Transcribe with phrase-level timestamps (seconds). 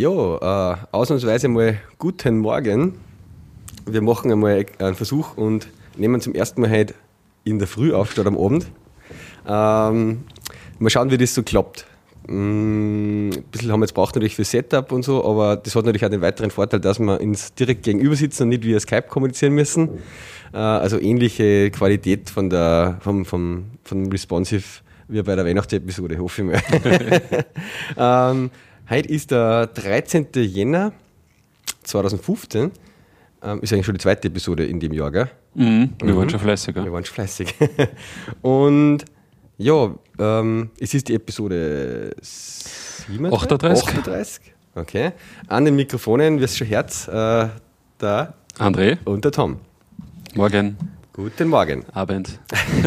[0.00, 2.94] Ja, äh, ausnahmsweise mal guten Morgen.
[3.84, 6.94] Wir machen einmal einen Versuch und nehmen zum ersten Mal heute
[7.44, 8.64] in der Früh auf statt am Abend.
[9.46, 10.22] Ähm,
[10.78, 11.84] mal schauen, wie das so klappt.
[12.26, 15.84] Mm, ein bisschen haben wir jetzt braucht natürlich für Setup und so, aber das hat
[15.84, 19.02] natürlich auch den weiteren Vorteil, dass wir uns direkt gegenüber sitzen und nicht via Skype
[19.02, 19.98] kommunizieren müssen.
[20.54, 24.64] Äh, also ähnliche Qualität von der, vom, vom, vom Responsive
[25.08, 27.22] wie bei der Weihnachtsepisode, hoffe ich mal.
[28.32, 28.50] ähm,
[28.90, 30.26] heute ist der 13.
[30.34, 30.92] Jänner
[31.84, 32.72] 2015.
[33.42, 35.30] Ähm, ist eigentlich schon die zweite Episode in dem Jahr, gell?
[35.54, 36.18] Mhm, wir mhm.
[36.18, 36.76] waren schon fleißig.
[36.76, 36.84] Ja.
[36.84, 37.54] Wir waren schon fleißig.
[38.42, 39.04] Und
[39.56, 43.88] ja, ähm, es ist die Episode 37, 38.
[43.88, 44.52] 38.
[44.74, 45.12] Okay.
[45.48, 47.48] An den Mikrofonen, wie es schon hört, äh,
[48.00, 49.58] der André und der Tom.
[50.34, 50.76] Morgen.
[51.12, 51.84] Guten Morgen.
[51.92, 52.38] Abend.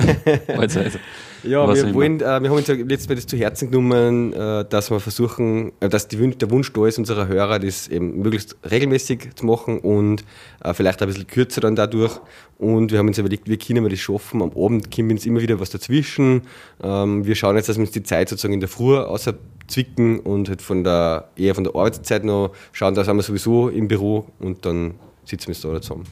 [0.55, 0.99] Mahlzeit.
[1.43, 4.65] Ja, wir, wollen, äh, wir haben uns ja letztes Mal das zu Herzen genommen, äh,
[4.65, 8.55] dass wir versuchen, äh, dass die, der Wunsch da ist, unserer Hörer, das eben möglichst
[8.69, 10.23] regelmäßig zu machen und
[10.63, 12.19] äh, vielleicht ein bisschen kürzer dann dadurch.
[12.57, 14.41] Und wir haben uns überlegt, wie können wir das schaffen.
[14.41, 16.43] Am Abend kommt uns immer wieder was dazwischen.
[16.81, 19.33] Ähm, wir schauen jetzt, dass wir uns die Zeit sozusagen in der Früh außer
[19.67, 23.69] zwicken und halt von der, eher von der Arbeitszeit noch schauen, da sind wir sowieso
[23.69, 26.05] im Büro und dann sitzen wir da zusammen.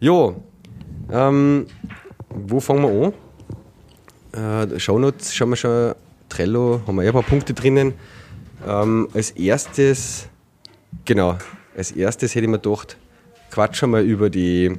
[0.00, 0.34] Ja,
[1.10, 1.66] ähm,
[2.28, 3.12] wo fangen wir an?
[4.32, 5.94] Äh, Shownotes schauen wir schon,
[6.28, 7.94] Trello haben wir ja ein paar Punkte drinnen.
[8.66, 10.28] Ähm, als erstes,
[11.04, 11.36] genau,
[11.76, 12.96] als erstes hätte ich mir gedacht,
[13.50, 14.74] quatschen wir über die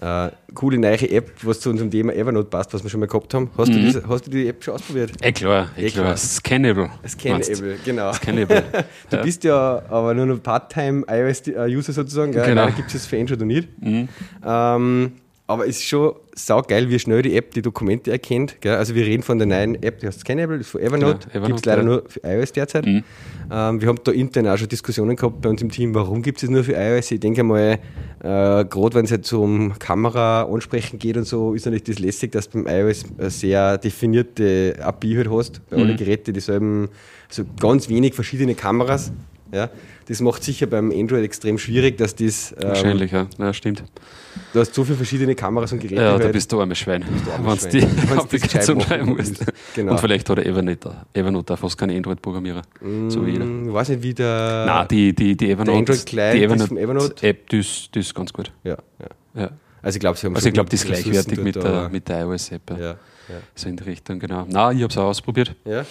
[0.00, 3.32] äh, coole neue App, was zu unserem Thema Evernote passt, was wir schon mal gehabt
[3.34, 3.50] haben.
[3.56, 3.74] Hast, mhm.
[3.74, 5.12] du, diese, hast du die App schon ausprobiert?
[5.22, 6.16] Eh klar, eh klar.
[6.16, 6.90] Scannable.
[7.06, 8.12] Scannable, genau.
[8.12, 8.62] Scannable.
[9.10, 9.22] du ja.
[9.22, 12.44] bist ja aber nur noch Part-Time iOS-User sozusagen, gell?
[12.44, 12.68] Genau.
[12.70, 13.68] gibt es für Android und nicht.
[13.80, 14.08] Mhm.
[14.44, 15.12] Ähm,
[15.48, 18.60] aber es ist schon saugeil, wie schnell die App die Dokumente erkennt.
[18.60, 18.74] Gell?
[18.74, 21.28] Also wir reden von der neuen App, die heißt Scannable, das ist von Evernote.
[21.32, 21.86] Genau, gibt es leider ja.
[21.86, 22.84] nur für iOS derzeit.
[22.84, 23.04] Mhm.
[23.50, 26.42] Ähm, wir haben da intern auch schon Diskussionen gehabt bei uns im Team, warum gibt
[26.42, 27.12] es nur für iOS?
[27.12, 27.78] Ich denke mal,
[28.22, 32.32] äh, gerade wenn es jetzt um Kamera ansprechen geht und so, ist natürlich das lässig,
[32.32, 35.82] dass du beim iOS eine sehr definierte API halt hast, bei mhm.
[35.84, 36.88] allen Geräten dieselben,
[37.28, 39.12] so ganz wenig verschiedene Kameras.
[39.52, 39.70] Ja?
[40.08, 42.52] Das macht sicher beim Android extrem schwierig, dass das.
[42.52, 43.26] Ähm, Wahrscheinlich, ja.
[43.38, 43.82] ja, stimmt.
[44.52, 46.00] Du hast so viele verschiedene Kameras und Geräte.
[46.00, 47.82] Ja, da bist du armes Schwein, wenn du die
[48.16, 49.44] Applikation schreiben musst.
[49.74, 49.92] Genau.
[49.92, 52.62] Und vielleicht hat er Evernote, Evernote auch fast keine Android-Programmierer.
[52.80, 53.44] Mm, so wie jeder.
[53.44, 54.64] Ich weiß nicht, wie der.
[54.66, 58.52] Nein, die, die, die Evernote, die Evernote, Evernote App, ist, die ist ganz gut.
[58.62, 59.42] Ja, ja.
[59.42, 59.50] ja.
[59.82, 62.22] Also ich glaube, sie haben Also ich glaube, die ist gleichwertig mit der, mit der
[62.22, 62.70] iOS-App.
[62.78, 62.96] Ja.
[63.28, 64.46] Ja, So in die Richtung, genau.
[64.48, 65.54] Nein, ich habe es auch ausprobiert.
[65.64, 65.84] Ja.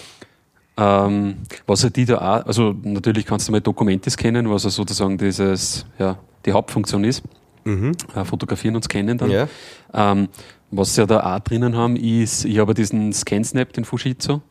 [0.78, 1.38] Ähm,
[1.68, 5.18] was er die da auch, also natürlich kannst du mal Dokumente scannen, was er sozusagen
[5.18, 7.24] dieses, ja, die Hauptfunktion ist.
[7.64, 7.94] Mhm.
[8.14, 9.32] Äh, fotografieren und scannen dann.
[9.32, 9.48] Ja.
[9.94, 10.28] Ähm,
[10.72, 14.42] was sie ja da auch drinnen haben, ist, ich habe diesen ScanSnap, den Fujitsu.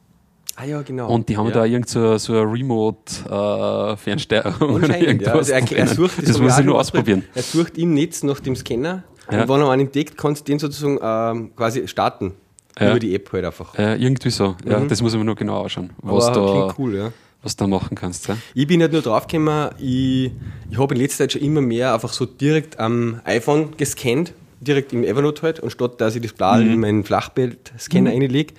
[0.56, 1.08] Ah ja, genau.
[1.08, 1.52] Und die haben ja.
[1.52, 5.48] da irgend so, so eine Remote-Fernsteuerung äh, oder irgendwas.
[5.48, 5.56] Ja.
[5.56, 7.24] Also er, er sucht, das, das muss ich nur ausprobieren.
[7.34, 9.42] Er sucht im Netz nach dem Scanner ja.
[9.42, 12.34] und wenn er einen entdeckt, kannst du den sozusagen ähm, quasi starten.
[12.78, 12.90] Ja.
[12.90, 13.78] Über die App halt einfach.
[13.78, 14.56] Ja, irgendwie so.
[14.64, 14.88] Ja, mhm.
[14.88, 15.90] das muss mir nur genau anschauen.
[15.98, 17.12] Was Aber da, cool, ja.
[17.42, 18.26] Was du da machen kannst.
[18.26, 18.36] Ja.
[18.54, 20.32] Ich bin halt nur draufgekommen, ich,
[20.70, 24.92] ich habe in letzter Zeit schon immer mehr einfach so direkt am iPhone gescannt, direkt
[24.92, 26.72] im Evernote halt, anstatt dass ich das Blau mhm.
[26.72, 28.22] in meinen Flachbild-Scanner mhm.
[28.22, 28.54] reinlege.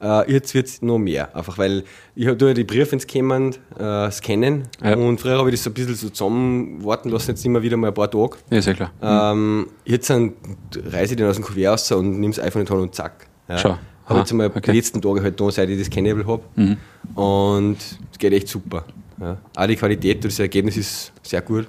[0.00, 1.82] Uh, jetzt wird es noch mehr, einfach weil
[2.14, 4.94] ich habe ja die Briefe ins Kämmern uh, scannen ja.
[4.94, 7.76] und früher habe ich das so ein bisschen so zusammen warten lassen, jetzt immer wieder
[7.76, 8.36] mal ein paar Tage.
[8.48, 8.92] Ja, sehr klar.
[9.02, 12.72] Ähm, jetzt reise ich den aus dem Kuvert raus und nehme das iPhone in die
[12.72, 13.26] Hand und zack.
[13.48, 13.58] Ja.
[13.58, 13.78] Schau.
[14.06, 14.60] Habe jetzt einmal okay.
[14.72, 16.42] die letzten Tage halt da, seit ich das Cannable habe.
[16.56, 16.76] Mhm.
[17.14, 17.76] Und
[18.10, 18.84] es geht echt super.
[19.20, 19.36] Ja.
[19.54, 21.68] Auch die Qualität, das Ergebnis ist sehr gut.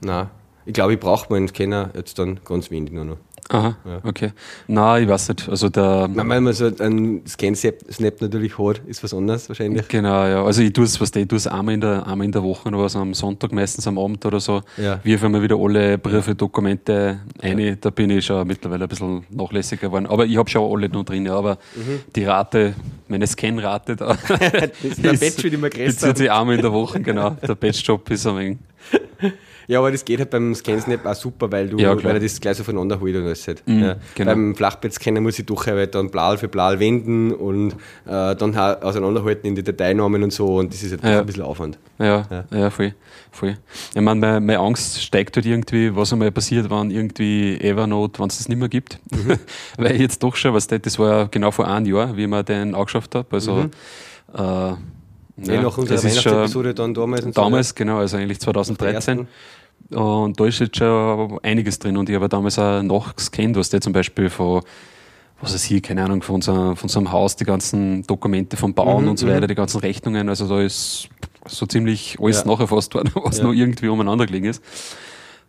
[0.00, 0.28] Nein,
[0.66, 3.16] ich glaube, ich brauche meinen Scanner jetzt dann ganz wenig nur noch.
[3.52, 4.00] Aha, ja.
[4.02, 4.32] okay.
[4.66, 5.46] Nein, ich weiß nicht.
[5.46, 9.86] Also der Nein, wenn man so einen Scan-Snap natürlich hat, ist was anderes wahrscheinlich.
[9.88, 10.42] Genau, ja.
[10.42, 12.70] Also ich tue es, was ich tue es einmal in der, einmal in der Woche,
[12.70, 15.00] aber also am Sonntag, meistens am Abend oder so, ja.
[15.04, 17.58] wirf einmal wieder alle Briefe, Dokumente ein.
[17.58, 17.74] Ja.
[17.74, 20.06] Da bin ich schon mittlerweile ein bisschen nachlässiger geworden.
[20.06, 21.36] Aber ich habe schon alle noch drin, ja.
[21.36, 22.00] Aber mhm.
[22.16, 22.74] die Rate,
[23.08, 25.84] meine Scan-Rate da, der Batch wird immer größer.
[25.84, 27.36] bezieht sich einmal in der Woche, genau.
[27.46, 28.58] Der Batch-Job ist ein wenig
[29.66, 32.40] ja, aber das geht halt beim ScanSnap auch super, weil, du, ja, weil er das
[32.40, 33.62] gleich so voneinander holt und alles halt.
[33.66, 33.96] Mhm, ja.
[34.14, 34.30] genau.
[34.30, 37.72] Beim Flachbettscanner muss ich doch halt dann Blal für Blal wenden und
[38.06, 41.20] äh, dann auseinanderhalten in die Dateinamen und so und das ist halt ja.
[41.20, 41.78] ein bisschen Aufwand.
[41.98, 42.70] Ja, ja, ja.
[42.70, 42.94] voll.
[43.30, 43.56] voll.
[43.94, 48.28] Ich meine, meine, meine, Angst steigt halt irgendwie, was einmal passiert, wenn irgendwie Evernote, wenn
[48.28, 48.98] es das nicht mehr gibt.
[49.10, 49.38] Mhm.
[49.78, 52.26] weil ich jetzt doch schon, was das, das war ja genau vor einem Jahr, wie
[52.26, 53.28] man den angeschafft habe.
[53.30, 53.70] Also mhm.
[54.34, 54.74] äh,
[55.36, 57.30] ja, nach unserer Weihnachtsepisode dann damals.
[57.34, 59.26] damals, so, genau, also eigentlich 2013.
[59.90, 61.96] Und da ist jetzt schon einiges drin.
[61.96, 64.62] Und ich habe damals auch nachgescannt, was der zum Beispiel von,
[65.40, 69.04] was weiß ich, keine Ahnung, von unserem, von unserem Haus, die ganzen Dokumente vom Bauen
[69.04, 69.48] mhm, und so weiter, mhm.
[69.48, 70.28] die ganzen Rechnungen.
[70.28, 71.08] Also da ist
[71.46, 72.50] so ziemlich alles ja.
[72.50, 73.44] nachgefasst worden, was ja.
[73.44, 74.62] noch irgendwie umeinander gelegen ist.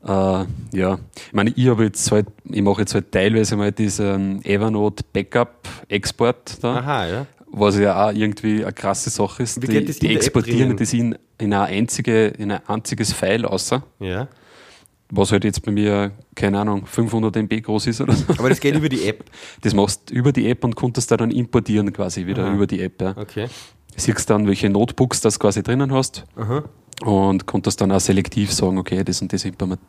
[0.06, 0.98] Äh, ja,
[1.28, 5.68] ich meine, ich habe jetzt halt, ich mache jetzt halt teilweise mal diesen Evernote Backup
[5.88, 6.76] Export da.
[6.78, 7.26] Aha, ja.
[7.56, 9.62] Was ja auch irgendwie eine krasse Sache ist.
[9.62, 13.84] Wie die, das die exportieren das in, in, eine einzige, in ein einziges File außer.
[14.00, 14.28] Ja.
[15.12, 18.26] Was halt jetzt bei mir, keine Ahnung, 500 MB groß ist oder so.
[18.40, 19.26] Aber das geht über die App?
[19.62, 22.56] Das machst du über die App und konntest da dann importieren quasi wieder Aha.
[22.56, 23.00] über die App.
[23.00, 23.16] Ja.
[23.16, 23.48] Okay.
[23.96, 26.26] Siehst dann, welche Notebooks das quasi drinnen hast.
[26.36, 26.64] Aha
[27.02, 29.46] und konnte das dann auch selektiv sagen, okay, das und das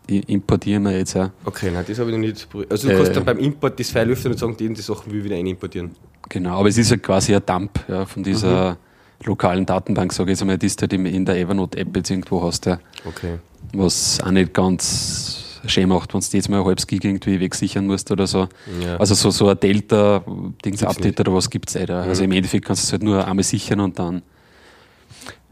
[0.07, 1.31] importieren wir jetzt auch.
[1.45, 3.91] Okay, nein, das habe ich noch nicht Also du äh, kannst dann beim Import das
[3.91, 5.93] File öffnen und sagen, die, die Sachen will ich wieder importieren.
[6.35, 8.77] Genau, aber es ist ja quasi ein Dump ja, von dieser mhm.
[9.25, 12.67] lokalen Datenbank, sage ich jetzt einmal, die du halt in der Evernote-App jetzt irgendwo hast.
[12.67, 12.81] Ja.
[13.05, 13.39] Okay.
[13.73, 17.87] Was auch nicht ganz schön macht, wenn du jetzt mal ein halbes Gig irgendwie wegsichern
[17.87, 18.49] musst oder so.
[18.81, 18.97] Ja.
[18.97, 21.89] Also so, so ein Delta-Dings-Update oder was gibt es nicht.
[21.89, 22.33] Also mhm.
[22.33, 24.23] im Endeffekt kannst du es halt nur einmal sichern und dann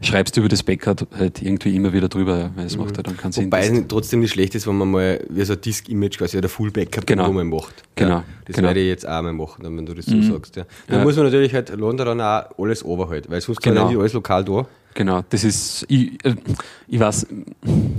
[0.01, 2.83] schreibst du über das Backup halt irgendwie immer wieder drüber, weil es mhm.
[2.83, 3.45] macht ja dann keinen Sinn.
[3.45, 6.49] Wobei es trotzdem nicht schlecht ist, wenn man mal wie so ein Disk-Image quasi oder
[6.49, 7.31] Full-Backup genau.
[7.31, 7.83] mal macht.
[7.95, 8.09] Genau.
[8.17, 8.67] Ja, das genau.
[8.67, 10.31] werde ich jetzt auch mal machen, wenn du das so mhm.
[10.31, 10.55] sagst.
[10.55, 10.65] Ja.
[10.87, 11.03] Dann ja.
[11.03, 13.81] muss man natürlich halt London dann auch alles overhalten, weil sonst genau.
[13.81, 14.65] kann nicht alles lokal da.
[14.95, 16.35] Genau, das ist, ich, äh,
[16.87, 17.27] ich weiß,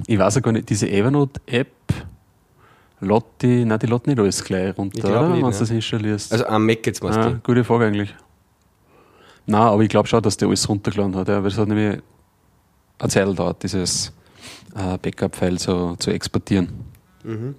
[0.06, 1.68] ich weiß ja gar nicht, diese Evernote-App,
[3.42, 6.32] die, nein, die lädt nicht alles gleich runter, wenn du das installierst.
[6.32, 7.40] Also am Mac jetzt meinst du?
[7.42, 8.14] Gute Frage eigentlich.
[9.46, 11.28] Nein, aber ich glaube schon, dass der alles runtergeladen hat.
[11.28, 12.00] Ja, weil es hat nämlich
[12.98, 14.12] eine Zeit dauert, dieses
[14.74, 16.68] äh, Backup-File so, zu exportieren.
[17.22, 17.54] Mhm.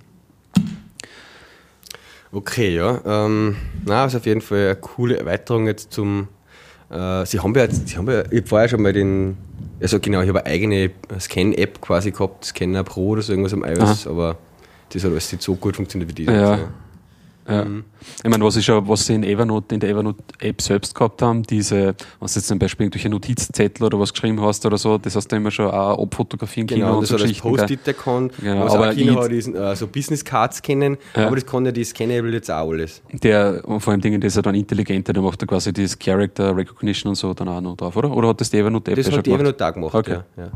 [2.32, 3.00] Okay, ja.
[3.06, 3.56] Ähm,
[3.86, 6.28] na, ist auf jeden Fall eine coole Erweiterung jetzt zum.
[6.90, 9.38] Äh, Sie haben ja jetzt, Sie haben ja, ich habe vorher schon mal den,
[9.82, 13.64] also genau, ich habe eine eigene Scan-App quasi gehabt, Scanner Pro oder so irgendwas am
[13.64, 14.10] iOS, Aha.
[14.10, 14.38] aber
[14.90, 16.24] das hat alles nicht so gut funktioniert wie die.
[16.26, 16.52] Ja.
[16.52, 16.68] Jetzt, ja.
[17.48, 17.84] Mhm.
[18.24, 21.44] Ich meine, was, ich schon, was sie in Evernote, in der Evernote-App selbst gehabt haben,
[21.44, 25.16] diese, wenn du jetzt zum Beispiel irgendwelche Notizzettel oder was geschrieben hast oder so, das
[25.16, 26.82] hast du immer schon auch abfotografieren können.
[26.82, 29.76] Genau, und das so hat das Post-it-Account, genau, was aber auch Kino hat, diesen, äh,
[29.76, 31.28] so Business-Cards kennen, ja.
[31.28, 33.02] aber das kann ja die Scannable jetzt auch alles.
[33.12, 35.98] Der, und vor allem Dingen, das ist ja dann intelligenter, der macht da quasi das
[35.98, 38.12] Character Recognition und so dann auch noch drauf, oder?
[38.12, 40.20] Oder hat das die Evernote-App Das hat die Evernote auch gemacht, okay.
[40.38, 40.52] ja, ja.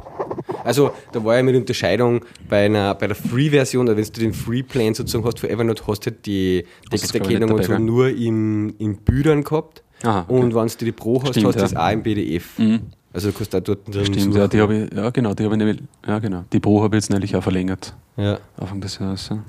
[0.70, 4.34] Also da war ja mit Unterscheidung bei, einer, bei der Free-Version, oder wenn du den
[4.34, 8.98] Free-Plan sozusagen hast für Evernote, hast du halt die Texterkennung und so nur im, in
[8.98, 9.82] Bildern gehabt.
[10.04, 10.32] Aha, okay.
[10.32, 11.66] Und wenn du die Pro hast, Stimmt, hast du ja.
[11.66, 12.60] das auch im PDF.
[12.60, 12.82] Mhm.
[13.12, 15.56] Also du kannst da dort drin Stimmt, ja, die habe ich, ja genau, die habe
[15.56, 17.96] ich nämlich, ja genau, die Pro habe ich jetzt nämlich auch verlängert.
[18.16, 18.38] Ja.
[18.56, 19.30] Anfang des Jahres.
[19.30, 19.40] Ja.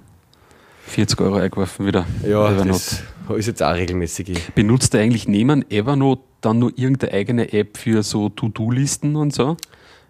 [0.87, 2.07] 40 Euro eingeworfen wieder.
[2.27, 2.71] Ja, Evernote.
[2.71, 3.03] das
[3.37, 4.55] ist jetzt auch regelmäßig.
[4.55, 9.59] Benutzt du eigentlich neben Evernote dann nur irgendeine eigene App für so To-Do-Listen und so?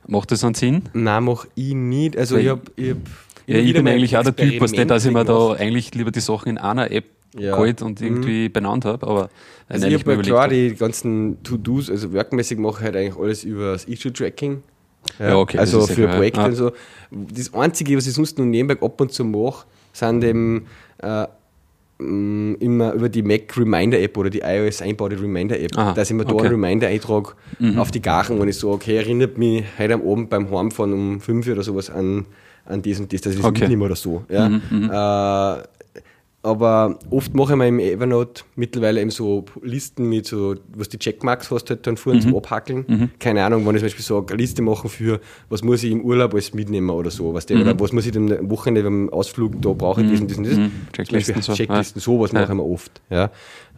[0.07, 0.83] Macht das einen Sinn?
[0.93, 2.17] Nein, mache ich nicht.
[2.17, 2.63] Also Weil ich habe.
[2.77, 2.99] Ich hab
[3.47, 6.21] ja, ich bin eigentlich auch der Typ, was dass ich mir da eigentlich lieber die
[6.21, 7.05] Sachen in einer App
[7.37, 7.53] ja.
[7.53, 8.53] geholt und irgendwie mhm.
[8.53, 9.07] benannt habe.
[9.07, 9.31] Aber
[9.69, 13.45] also ich habe mir klar die ganzen To-Dos, also workmäßig mache ich halt eigentlich alles
[13.45, 14.63] über das Issue-Tracking.
[15.19, 15.59] Ja, ja, okay.
[15.59, 16.47] Also für klar, Projekte ja.
[16.47, 16.73] und so.
[17.11, 20.67] Das Einzige, was ich sonst nur nebenbei ab und zu mache, sind eben
[20.99, 21.27] äh,
[22.01, 26.17] immer über die Mac Reminder App oder die iOS einbaute Reminder App, Aha, dass ich
[26.17, 26.47] mir da okay.
[26.47, 27.79] einen Reminder eintrage mhm.
[27.79, 31.21] auf die Gachen, wenn ich so, okay, erinnert mich heute am Abend beim Heimfahren um
[31.21, 32.27] 5 oder sowas an,
[32.65, 33.61] an das und das, dass ich das okay.
[33.61, 34.25] mitnehme oder so.
[34.29, 34.49] Ja.
[34.49, 34.91] Mhm, mhm.
[34.91, 35.63] äh,
[36.43, 40.99] aber oft mache ich mir im Evernote mittlerweile eben so Listen mit so, was die
[40.99, 42.29] Checkmarks hast halt dann vorhin mhm.
[42.29, 42.85] zum Abhackeln.
[42.89, 43.11] Mhm.
[43.19, 45.21] Keine Ahnung, wenn ich zum Beispiel sage, eine Liste machen für,
[45.51, 47.61] was muss ich im Urlaub alles mitnehmen oder so, was mhm.
[47.61, 50.47] oder was muss ich am Wochenende beim Ausflug, da brauche ich das und das und
[50.47, 50.57] das.
[50.57, 50.73] Mhm.
[50.95, 51.53] Checklisten, so.
[51.53, 52.41] Checklisten, sowas ja.
[52.41, 53.03] mache ich mir oft.
[53.11, 53.31] Ja.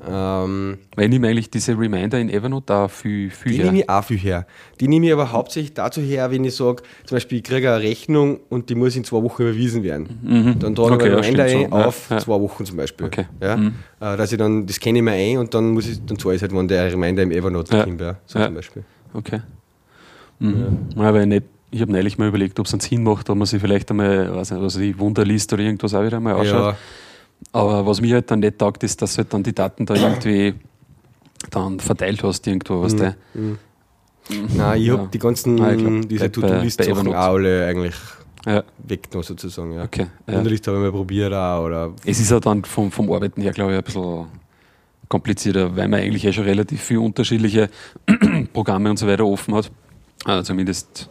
[0.08, 3.66] Ähm, Weil ich nehme eigentlich diese Reminder in Evernote da viel, viel Die her.
[3.66, 4.46] nehme ich auch viel her.
[4.80, 7.82] Die nehme ich aber hauptsächlich dazu her, wenn ich sage, zum Beispiel, ich kriege eine
[7.82, 10.18] Rechnung und die muss in zwei Wochen überwiesen werden.
[10.22, 10.58] Mhm.
[10.58, 13.06] Dann trage okay, ich einen Reminder ein auf ja, zwei Wochen zum Beispiel.
[13.06, 13.26] Okay.
[13.40, 13.56] Ja?
[13.56, 13.75] Mhm.
[14.00, 16.34] Äh, dass ich dann, das kenne ich mir ein und dann muss ich, dann zahle
[16.34, 17.99] ich halt, wenn der Reminder im Evernote ja.
[17.99, 18.46] wäre, so ja.
[18.46, 18.84] zum Beispiel.
[19.14, 19.40] Okay.
[20.40, 20.78] Mhm.
[20.96, 21.02] Ja.
[21.04, 23.61] Aber nicht ich habe neulich mal überlegt, ob es einen Sinn macht, ob man sich
[23.61, 26.75] vielleicht einmal, nicht, also die Wunderliste oder irgendwas auch wieder mal ausschaut.
[26.75, 26.76] Ja.
[27.50, 29.94] Aber was mir halt dann nicht taugt, ist, dass du halt dann die Daten da
[29.94, 30.54] irgendwie
[31.50, 32.99] dann verteilt hast irgendwo, was mhm.
[32.99, 33.16] der.
[33.34, 33.58] Mhm.
[34.56, 34.99] Nein, ich ja.
[34.99, 37.94] habe die ganzen, ah, glaub, diese To-Do-List-Sachen auch alle eigentlich
[38.46, 38.62] ja.
[38.78, 39.72] weggenommen sozusagen.
[39.72, 39.84] Ja.
[39.84, 40.38] Okay, ja.
[40.38, 41.64] Unterricht habe ich mal probiert auch.
[41.64, 44.26] Oder es ist ja dann vom, vom Arbeiten her, glaube ich, ein bisschen
[45.08, 47.68] komplizierter, weil man eigentlich eh schon relativ viele unterschiedliche
[48.52, 49.70] Programme und so weiter offen hat.
[50.25, 51.08] Also zumindest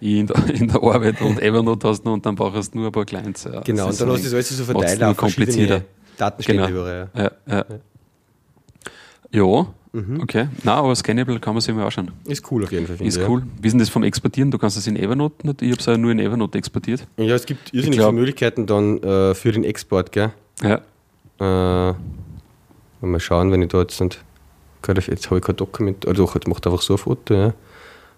[0.00, 2.92] in der, in der Arbeit und Evernote hast du und dann brauchst du nur ein
[2.92, 3.44] paar Clients.
[3.44, 3.60] Ja.
[3.60, 5.82] Genau, und dann hast du das alles so verteilt auf komplizierter.
[6.16, 6.80] Datenstände genau.
[6.80, 7.10] überall.
[7.16, 7.64] Ja, ja.
[9.32, 9.66] ja.
[9.94, 10.20] Mhm.
[10.20, 10.48] okay.
[10.64, 12.10] Nein, aber Scannable kann man sich mal anschauen.
[12.26, 13.00] Ist cool auf jeden Fall.
[13.06, 13.44] Ist cool.
[13.60, 14.50] Wie ist denn das vom Exportieren?
[14.50, 17.06] Du kannst das in Evernote, ich habe es ja nur in Evernote exportiert.
[17.16, 20.32] Ja, es gibt irrsinnig viele Möglichkeiten dann äh, für den Export, gell?
[20.62, 20.80] Ja.
[21.38, 21.94] Äh,
[23.00, 24.18] mal schauen, wenn ich da jetzt nicht,
[24.88, 27.54] jetzt habe ich kein Dokument, also doch, jetzt macht einfach so ein Foto, ja.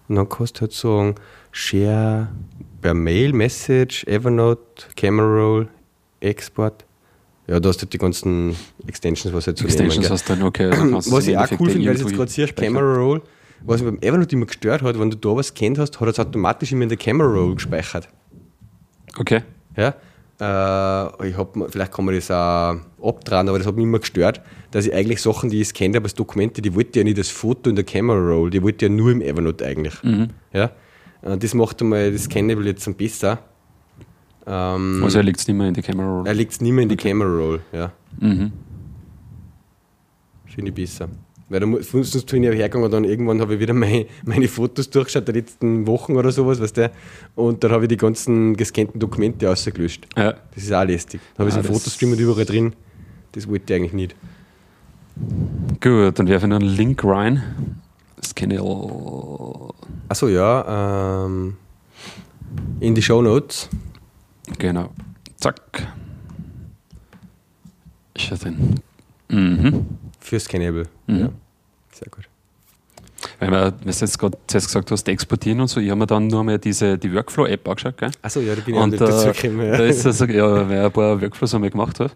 [0.07, 1.15] Und dann kannst du halt sagen,
[1.51, 2.29] Share
[2.81, 5.67] per Mail, Message, Evernote, Camera Roll,
[6.19, 6.85] Export.
[7.47, 8.55] Ja, da hast du halt die ganzen
[8.87, 10.65] Extensions, was halt so Extensions hast du dann, okay.
[10.65, 13.21] Also was ich auch cool finde, weil du jetzt gerade siehst, Camera Roll,
[13.61, 16.19] was mich beim Evernote immer gestört hat, wenn du da was kennt hast, hat es
[16.19, 18.09] automatisch immer in der Camera Roll gespeichert.
[19.17, 19.41] Okay.
[19.75, 19.95] Ja.
[20.39, 24.41] Äh, ich hab, vielleicht kann man das auch abdrehen, aber das hat mich immer gestört,
[24.71, 27.29] dass ich eigentlich Sachen, die ich scannt habe als Dokumente, die wollte ja nicht das
[27.29, 30.01] Foto in der Camera Roll, die wollte ja nur im Evernote eigentlich.
[30.03, 30.29] Mhm.
[30.53, 30.71] Ja.
[31.23, 33.39] Äh, das macht einmal das Scannable jetzt besser.
[34.45, 36.27] Ähm, also er liegt es nicht mehr in die Camera Roll?
[36.27, 37.09] Er liegt es nicht mehr in die okay.
[37.09, 37.91] Camera Roll, ja.
[38.19, 38.51] Mhm.
[40.45, 41.09] Finde ich besser.
[41.49, 44.89] Weil da sonst bin ich hergegangen und dann irgendwann habe ich wieder meine, meine Fotos
[44.89, 46.91] durchgeschaut, der letzten Wochen oder sowas, weißt du,
[47.35, 50.07] und dann habe ich die ganzen gescannten Dokumente ausgelöscht.
[50.17, 50.33] Ja.
[50.53, 51.21] Das ist auch lästig.
[51.35, 52.73] Dann habe ich so einen Fotostream und überall drin.
[53.31, 54.15] Das wollte ich eigentlich nicht.
[55.81, 57.41] Gut, dann werfe ich noch einen Link rein.
[58.17, 59.73] Das kenne ich all.
[60.09, 61.25] Achso, ja.
[61.25, 61.55] Ähm,
[62.79, 63.69] in die Show Notes.
[64.57, 64.89] Genau.
[65.37, 65.87] Zack.
[68.15, 68.75] Ich hatte den.
[69.29, 69.85] Mhm.
[70.27, 70.83] Für Scannable.
[71.07, 71.19] Mhm.
[71.19, 71.29] Ja.
[71.93, 72.27] Sehr gut.
[73.39, 76.27] Weil wir, wenn du jetzt gerade gesagt hast, exportieren und so, ich habe mir dann
[76.27, 77.97] nur mal diese, die Workflow-App angeschaut.
[77.97, 78.11] Gell?
[78.21, 79.77] Achso, ja, da bin ich und, auch nicht dazu Ja.
[79.77, 82.11] Da ist also, ja, weil ich ein paar Workflows einmal gemacht habe.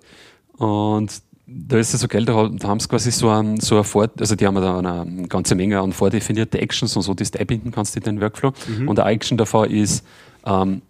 [0.58, 4.10] Und da ist es so geil, da haben sie quasi so ein, so ein Vor
[4.20, 7.72] also die haben da eine ganze Menge an vordefinierte Actions und so, die du einbinden
[7.72, 8.52] kannst in den Workflow.
[8.68, 8.90] Mhm.
[8.90, 10.06] Und eine Action davon ist
[10.46, 10.82] ähm,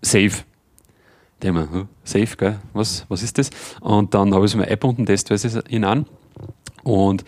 [0.00, 0.32] Save.
[1.44, 2.58] Haben wir, Save, gell?
[2.72, 3.50] Was, was ist das?
[3.80, 6.06] Und dann habe ich so eine App unten testweise in an.
[6.88, 7.24] Und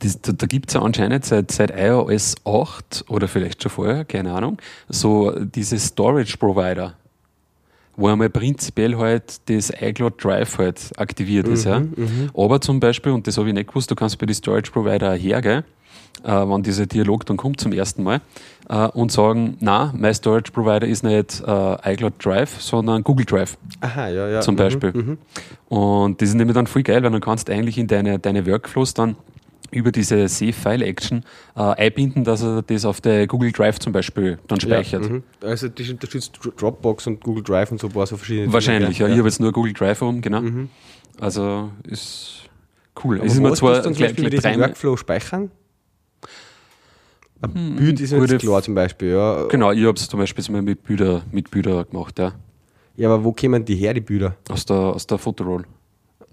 [0.00, 4.04] das, da, da gibt es ja anscheinend seit, seit iOS 8 oder vielleicht schon vorher,
[4.04, 4.58] keine Ahnung,
[4.88, 6.94] so diese Storage Provider
[7.96, 11.64] wo einmal prinzipiell halt das iCloud Drive halt aktiviert ist.
[11.64, 11.80] ja.
[11.80, 12.30] Mhm, mhm.
[12.36, 15.14] Aber zum Beispiel, und das habe ich nicht gewusst, du kannst bei den Storage Provider
[15.14, 15.62] hergehen,
[16.22, 18.20] äh, wenn dieser Dialog dann kommt zum ersten Mal,
[18.68, 23.56] äh, und sagen, na, mein Storage Provider ist nicht äh, iCloud Drive, sondern Google Drive.
[23.80, 24.40] Aha, ja, ja.
[24.40, 24.92] Zum mhm, Beispiel.
[24.92, 25.18] Mhm,
[25.68, 28.94] und das ist nämlich dann voll geil, weil dann kannst eigentlich in deine, deine Workflows
[28.94, 29.16] dann
[29.70, 31.24] über diese Save-File-Action
[31.56, 35.04] äh, einbinden, dass er das auf der Google Drive zum Beispiel dann speichert.
[35.04, 35.22] Ja, mhm.
[35.42, 39.00] also das unterstützt Dropbox und Google Drive und so ein paar so verschiedene Wahrscheinlich, Dinge,
[39.00, 39.06] ja.
[39.08, 39.12] ja.
[39.14, 40.42] Ich habe jetzt nur Google Drive um, genau.
[40.42, 40.68] Mhm.
[41.18, 42.42] Also ist
[43.04, 43.16] cool.
[43.16, 45.50] Aber es ist immer zwar dann gleich, gleich drei Workflow speichern?
[47.44, 49.46] Ein hm, Bild ist jetzt klar zum Beispiel, ja.
[49.48, 52.32] Genau, ich habe es zum Beispiel mit Bilder, mit gemacht, ja.
[52.96, 54.36] Ja, aber wo kommen die her, die Bilder?
[54.48, 55.64] Aus der, aus der Fotoroll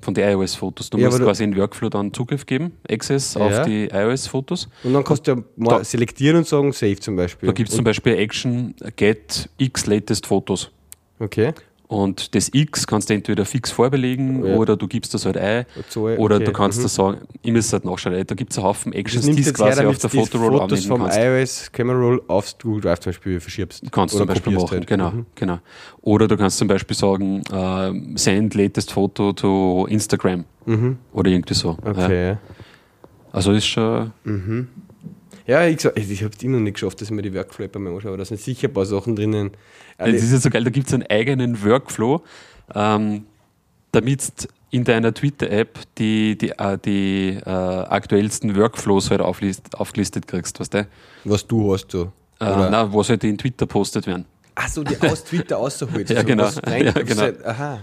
[0.02, 0.90] von den iOS-Fotos.
[0.90, 3.42] Du ja, musst quasi in Workflow dann Zugriff geben, Access ja.
[3.42, 4.68] auf die iOS-Fotos.
[4.84, 7.48] Und dann kannst du ja mal da, selektieren und sagen Save zum Beispiel.
[7.48, 10.72] Da gibt es zum Beispiel Action Get X Latest Fotos.
[11.20, 11.54] Okay.
[11.92, 14.56] Und das X kannst du entweder fix vorbelegen ja.
[14.56, 15.66] oder du gibst das halt ein.
[15.90, 16.84] So, oder du kannst mhm.
[16.84, 18.14] das sagen, ich muss halt nachschauen.
[18.26, 20.86] Da gibt es einen Haufen Actions, die du quasi her, auf der Fotoroll anwenden Fotos
[20.86, 21.18] vom kannst.
[21.18, 23.84] iOS Camera Roll aufs Google Drive zum Beispiel verschiebst.
[23.92, 24.88] Kannst du zum Beispiel machen, halt.
[24.88, 25.26] genau, mhm.
[25.36, 25.60] genau.
[26.00, 30.46] Oder du kannst zum Beispiel sagen, uh, send latest Photo to Instagram.
[30.66, 30.98] Mhm.
[31.12, 31.78] Oder irgendwie so.
[31.84, 32.30] Okay.
[32.30, 32.38] Ja.
[33.34, 34.14] Also ist schon...
[35.52, 37.94] Ja, ich, ich habe es immer noch nicht geschafft, dass ich mir die Workflow mal
[37.94, 38.16] anschaue.
[38.16, 39.52] Da sind sicher ein paar Sachen drinnen.
[39.98, 42.24] Das ist ja so geil, da gibt es einen eigenen Workflow,
[42.74, 43.26] ähm,
[43.92, 50.58] damit in deiner Twitter-App die, die, äh, die äh, aktuellsten Workflows halt auflist, aufgelistet kriegst,
[50.62, 50.88] weißt du?
[51.26, 52.14] Was du hast, so.
[52.40, 54.24] Äh, nein, was halt in Twitter postet werden.
[54.56, 56.12] Achso, die aus Twitter rausholst.
[56.12, 56.50] ja, genau.
[56.66, 57.22] ja, genau.
[57.24, 57.82] Halt, aha.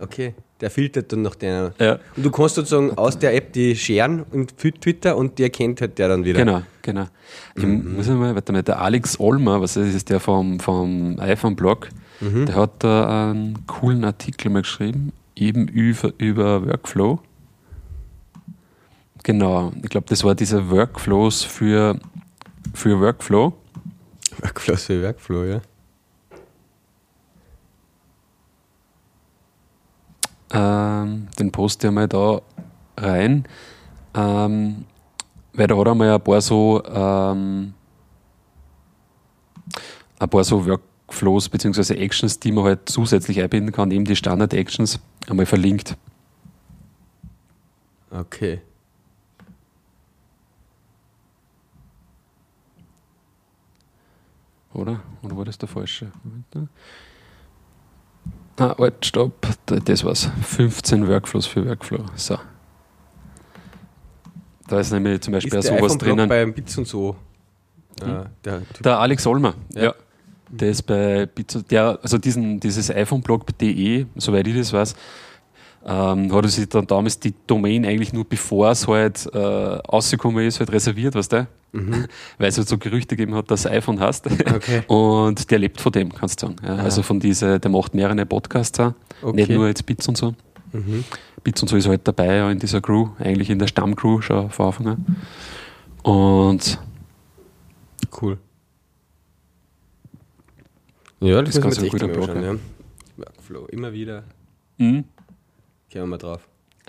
[0.00, 1.74] Okay, der filtert dann nach der.
[1.78, 1.98] Ja.
[2.16, 5.98] Und du kannst sozusagen aus der App die scheren und Twitter und die erkennt halt
[5.98, 6.38] der dann wieder.
[6.38, 7.08] Genau, genau.
[7.56, 7.96] Ich mhm.
[7.96, 11.88] muss mal, warte mal, der Alex Olmer, was ist das, der vom, vom iPhone-Blog,
[12.20, 12.46] mhm.
[12.46, 17.18] der hat da einen coolen Artikel mal geschrieben, eben über, über Workflow.
[19.24, 21.98] Genau, ich glaube, das war dieser Workflows für,
[22.72, 23.52] für Workflow.
[24.40, 25.60] Workflows für Workflow, ja.
[30.52, 32.42] Ähm, den poste ich mal da
[32.96, 33.46] rein.
[34.14, 34.84] Ähm,
[35.54, 37.74] weil da hat er mal ein paar so ähm,
[40.18, 41.94] ein paar so Workflows bzw.
[41.94, 45.96] Actions, die man halt zusätzlich einbinden kann, eben die Standard-Actions, einmal verlinkt.
[48.10, 48.60] Okay.
[54.74, 55.00] Oder?
[55.22, 56.12] Oder war das der falsche?
[56.22, 56.70] Moment.
[58.58, 59.46] Ah, halt, stopp.
[59.66, 60.30] Das war's.
[60.42, 62.04] 15 Workflows für Workflow.
[62.14, 62.38] So.
[64.68, 66.28] Da ist nämlich zum Beispiel ist sowas drinnen.
[66.28, 67.16] beim Bits und so.
[68.02, 68.26] Hm?
[68.44, 69.82] Der, der, Alex Olmer, ja.
[69.82, 69.94] ja.
[70.48, 74.94] Der ist bei Bits, der, also diesen, dieses iPhone-Blog.de, soweit ich das weiß,
[75.84, 80.46] ähm, hat er sich dann damals die Domain eigentlich nur bevor es halt äh, rausgekommen
[80.46, 81.46] ist, halt reserviert, weißt du?
[81.72, 82.06] Mhm.
[82.38, 84.26] Weil es halt so Gerüchte gegeben hat, dass er iPhone hast.
[84.30, 84.82] Okay.
[84.86, 86.56] Und der lebt von dem, kannst du sagen.
[86.64, 88.92] Ja, also von diese, der macht mehrere Podcasts auch.
[89.22, 89.36] Okay.
[89.36, 90.34] Nicht nur jetzt Bits und so.
[90.72, 91.04] Mhm.
[91.42, 94.50] Bits und so ist halt dabei, ja, in dieser Crew, eigentlich in der Stammcrew schon
[94.50, 95.16] von Anfang an.
[96.02, 96.78] Und
[98.20, 98.38] cool.
[101.20, 102.28] Ja, das, das ist ganz ein guter Blog.
[102.34, 102.56] Ja.
[103.16, 104.24] Workflow, immer wieder.
[104.78, 105.04] Mhm.
[105.88, 106.48] Gehen wir mal drauf.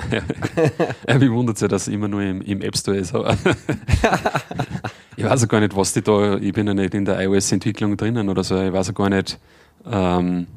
[1.20, 3.14] mich wundert es ja, dass es immer nur im, im App Store ist.
[3.14, 3.36] Aber
[5.16, 7.98] ich weiß auch gar nicht, was die da, ich bin ja nicht in der iOS-Entwicklung
[7.98, 9.40] drinnen oder so, ich weiß auch gar nicht,
[9.90, 10.48] ähm,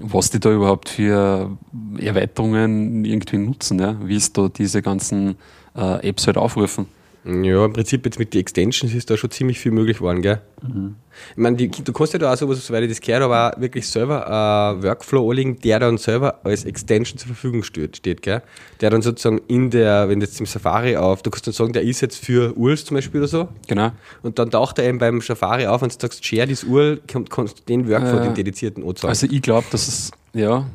[0.00, 1.56] was die da überhaupt für
[1.98, 3.96] Erweiterungen irgendwie nutzen, ja?
[4.02, 5.36] wie es da diese ganzen
[5.76, 6.86] äh, Apps halt aufrufen.
[7.24, 10.40] Ja, im Prinzip jetzt mit den Extensions ist da schon ziemlich viel möglich geworden, gell?
[10.60, 10.96] Mhm.
[11.30, 13.60] Ich meine, die, du kannst ja da auch sowas, soweit ich das gehört aber auch
[13.60, 18.42] wirklich selber einen Workflow anlegen, der dann selber als Extension zur Verfügung steht, steht, gell?
[18.80, 21.72] Der dann sozusagen in der, wenn du jetzt im Safari auf, du kannst dann sagen,
[21.72, 23.48] der ist jetzt für URLs zum Beispiel oder so.
[23.68, 23.92] Genau.
[24.22, 27.60] Und dann taucht er eben beim Safari auf und du sagst, share this URL, kannst
[27.60, 29.10] du den Workflow, äh, den dedizierten anzeigen.
[29.10, 30.66] Also ich glaube, dass es, ja,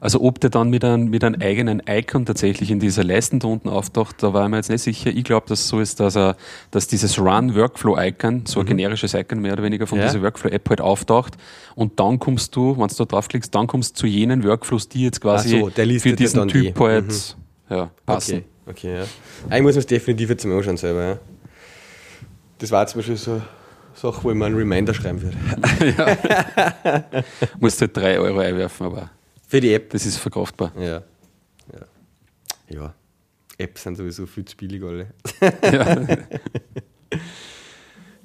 [0.00, 3.48] also ob der dann mit, ein, mit einem eigenen Icon tatsächlich in dieser Leisten da
[3.48, 5.10] unten auftaucht, da war ich mir jetzt nicht sicher.
[5.10, 6.36] Ich glaube, dass es so ist, dass, er,
[6.70, 8.70] dass dieses Run-Workflow-Icon, so ein mhm.
[8.70, 10.06] generisches Icon mehr oder weniger von ja.
[10.06, 11.36] dieser Workflow-App halt auftaucht
[11.74, 15.04] und dann kommst du, wenn du da draufklickst, dann kommst du zu jenen Workflows, die
[15.04, 16.80] jetzt quasi so, für diesen Typ die.
[16.80, 17.74] halt mhm.
[17.74, 18.44] ja, passen.
[18.66, 19.04] Okay, okay ja.
[19.48, 21.18] Eigentlich muss man es definitiv jetzt mal anschauen selber, ja.
[22.58, 23.42] Das war zum Beispiel so
[23.94, 25.36] Sache, wo ich mal einen Reminder schreiben würde.
[25.96, 27.04] ja.
[27.60, 29.10] Musst halt 3 Euro einwerfen, aber.
[29.52, 29.90] Für die App.
[29.90, 30.72] Das ist verkraftbar.
[30.78, 31.02] Ja.
[31.74, 31.84] Ja.
[32.70, 32.94] ja.
[33.58, 35.08] Apps sind sowieso viel zu billig alle.
[35.62, 36.06] Ja.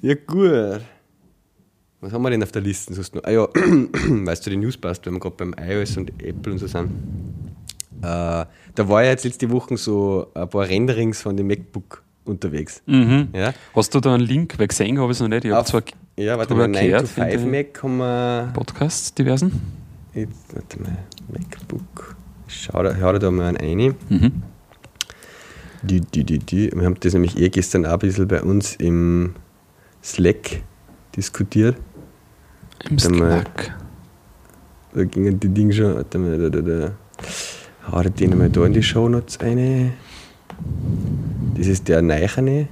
[0.00, 0.80] ja, gut.
[2.00, 2.94] Was haben wir denn auf der Liste?
[2.94, 3.24] Sonst noch?
[3.24, 6.60] Ah ja, weißt du, die News passt, wenn wir gerade beim iOS und Apple und
[6.60, 6.92] so sind.
[8.00, 12.80] Äh, da war ja jetzt letzte Woche so ein paar Renderings von dem MacBook unterwegs.
[12.86, 13.28] Mhm.
[13.34, 13.52] Ja?
[13.74, 14.58] Hast du da einen Link?
[14.58, 15.44] Weil gesehen habe ich es noch nicht.
[15.44, 15.82] Ich habe zwar
[16.16, 18.50] ja, warte mal, 9 to 5 Mac haben wir.
[18.54, 19.77] Podcasts diversen?
[20.18, 20.98] Jetzt, warte mal.
[21.28, 22.16] MacBook.
[22.48, 23.56] Schau da, mal einen
[24.08, 24.42] Mhm.
[25.82, 26.72] Die, die, die, die.
[26.74, 29.34] Wir haben das nämlich eh gestern auch ein bisschen bei uns im
[30.02, 30.62] Slack
[31.14, 31.76] diskutiert.
[32.90, 33.76] Im Slack.
[34.92, 35.94] da gingen die Dinge schon.
[35.94, 36.92] Warte mal, da, da, da.
[37.92, 39.92] Hau da den mal da in die Shownotes eine.
[41.56, 42.68] Das ist der Neicherne.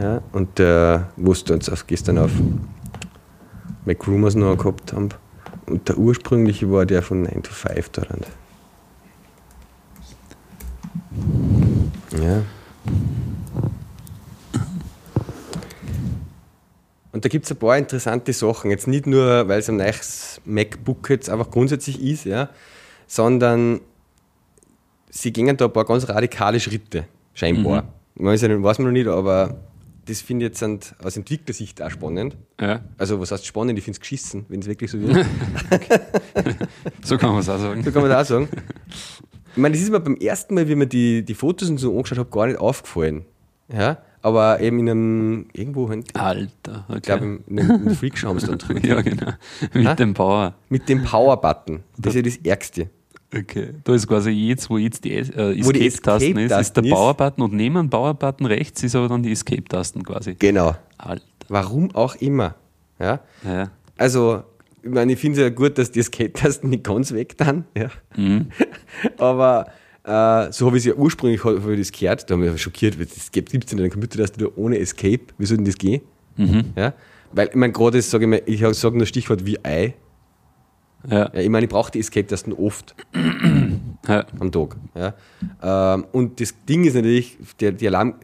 [0.00, 2.30] Ja, und der, wo du uns auf, gestern auf
[3.84, 5.10] MacRumors noch gehabt haben.
[5.66, 8.20] Und der ursprüngliche war der von 9 to 5 daran.
[12.20, 12.42] Ja.
[17.12, 18.70] Und da gibt es ein paar interessante Sachen.
[18.70, 22.48] Jetzt nicht nur, weil es ein neues MacBook jetzt einfach grundsätzlich ist, ja,
[23.06, 23.80] sondern
[25.10, 27.82] sie gehen da ein paar ganz radikale Schritte, scheinbar.
[28.14, 28.26] Mhm.
[28.26, 29.56] Weiß, nicht, weiß man noch nicht, aber
[30.10, 32.36] das finde ich jetzt aus Entwicklersicht auch spannend.
[32.60, 32.80] Ja.
[32.98, 33.78] Also, was heißt spannend?
[33.78, 35.26] Ich finde es geschissen, wenn es wirklich so wird.
[37.02, 37.82] so kann man es auch sagen.
[37.84, 38.48] So kann man es auch sagen.
[39.52, 41.96] Ich meine, das ist mir beim ersten Mal, wie man die, die Fotos und so
[41.96, 43.24] angeschaut habe, gar nicht aufgefallen.
[43.72, 43.98] Ja?
[44.22, 46.96] Aber eben in einem, irgendwo, Alter, okay.
[46.96, 48.86] ich glaube, in einem Freakshow haben sie dann drüber.
[48.86, 49.32] ja, genau.
[49.72, 49.94] Mit ha?
[49.94, 50.54] dem Power.
[50.68, 51.84] Mit dem Power-Button.
[51.96, 52.90] Das ist ja das Ärgste.
[53.34, 53.74] Okay.
[53.84, 57.52] Da ist quasi jetzt, wo jetzt die, äh, Escape-Tasten Escape ist, ist der Power-Button und
[57.52, 60.34] neben dem Power-Button rechts ist aber dann die Escape-Tasten quasi.
[60.34, 60.74] Genau.
[60.98, 61.24] Alter.
[61.48, 62.56] Warum auch immer.
[62.98, 63.20] Ja?
[63.44, 63.70] ja.
[63.96, 64.42] Also,
[64.82, 67.64] ich meine, ich finde es ja gut, dass die Escape-Tasten nicht ganz weg dann.
[67.76, 67.90] Ja.
[68.16, 68.48] Mhm.
[69.18, 69.66] aber
[70.04, 72.62] äh, so habe ich es ja ursprünglich hab ich das gehört, da habe ich mich
[72.62, 76.02] schockiert, es gibt es in einem Computer-Tastatur ohne Escape, wie soll denn das gehen?
[76.36, 76.72] Mhm.
[76.76, 76.94] Ja?
[77.32, 79.94] Weil, ich meine, gerade sage ich mal, ich sage nur Stichwort wie Ei,
[81.08, 81.30] ja.
[81.32, 82.94] ja ich meine, ich brauche die Escape-Tasten oft
[84.08, 84.26] ja.
[84.38, 84.76] am Tag.
[84.94, 85.94] Ja.
[85.94, 88.14] Ähm, und das Ding ist natürlich, die, die, Alarm,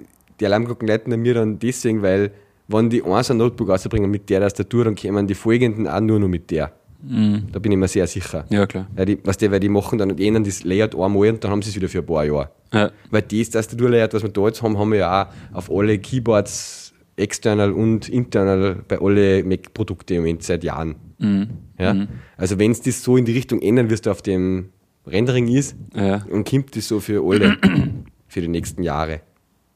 [0.41, 2.33] die Alarmglocken leiten mir dann deswegen, weil,
[2.69, 6.19] wenn die eins ein Notebook rausbringen mit der Tastatur, dann kommen die folgenden auch nur
[6.19, 6.73] noch mit der.
[7.03, 7.49] Mhm.
[7.53, 8.45] Da bin ich mir sehr sicher.
[8.49, 8.87] Ja, klar.
[8.95, 11.63] Weil die, was die, weil die machen dann ändern das Layout einmal und dann haben
[11.63, 12.51] sie es wieder für ein paar Jahre.
[12.73, 12.91] Ja.
[13.11, 16.86] Weil das Tastaturlayout, was wir da jetzt haben, haben wir ja auch auf alle Keyboards,
[17.17, 20.97] external und internal, bei allen Mac-Produkten im Moment seit Jahren.
[21.19, 21.49] Mhm.
[21.79, 21.95] Ja?
[21.95, 22.09] Mhm.
[22.37, 24.71] Also wenn es das so in die Richtung ändern wirst, auf dem
[25.07, 26.25] Rendering ist, ja.
[26.31, 27.57] und kommt das so für alle,
[28.29, 29.21] für die nächsten Jahre.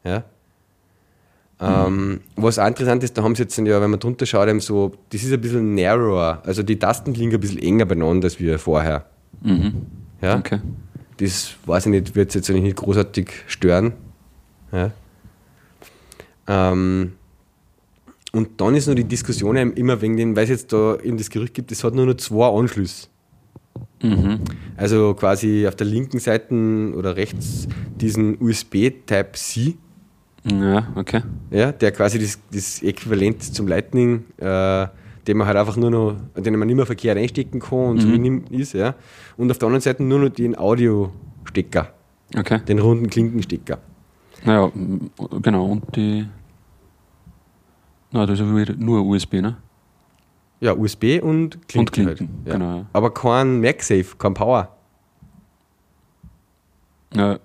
[0.04, 0.24] Ja?
[1.62, 4.60] Ähm, was auch interessant ist, da haben sie jetzt, ja, wenn man drunter schaut, eben
[4.60, 8.40] so, das ist ein bisschen narrower, also die Tasten liegen ein bisschen enger beieinander als
[8.40, 9.04] wir vorher.
[9.42, 9.86] Mhm.
[10.22, 10.38] Ja?
[10.38, 10.60] Okay.
[11.18, 13.92] Das weiß ich nicht, wird es jetzt nicht großartig stören.
[14.72, 14.90] Ja?
[16.46, 17.12] Ähm,
[18.32, 21.30] und dann ist noch die Diskussion immer wegen dem, weil es jetzt da eben das
[21.30, 23.08] Gerücht gibt, es hat nur noch zwei Anschlüsse.
[24.02, 24.40] Mhm.
[24.76, 26.54] Also quasi auf der linken Seite
[26.96, 27.68] oder rechts
[28.00, 29.74] diesen USB Type-C.
[30.44, 31.22] Ja, okay.
[31.50, 34.86] Ja, der quasi das, das Äquivalent zum Lightning, äh,
[35.26, 38.44] den man halt einfach nur noch, den man nicht mehr verkehrt einstecken kann und mhm.
[38.48, 38.94] so ist, ja.
[39.36, 41.92] Und auf der anderen Seite nur noch den Audio-Stecker.
[42.36, 42.60] Okay.
[42.66, 43.78] Den runden Klinkenstecker.
[44.44, 44.70] Naja,
[45.42, 46.26] genau, und die.
[48.12, 49.56] Na, das ist nur USB, ne?
[50.60, 51.78] Ja, USB und Klinken.
[51.78, 52.46] Und Klinken, halt.
[52.46, 52.52] ja.
[52.52, 52.86] genau.
[52.92, 54.76] Aber kein MagSafe, kein Power.
[57.14, 57.38] Ja,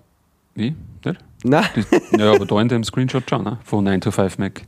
[0.54, 0.76] wie?
[1.04, 1.16] Der?
[1.44, 1.66] Nein.
[2.18, 3.58] ja, aber da in dem Screenshot schon, ne?
[3.64, 4.62] Von 9 to 5 Mac.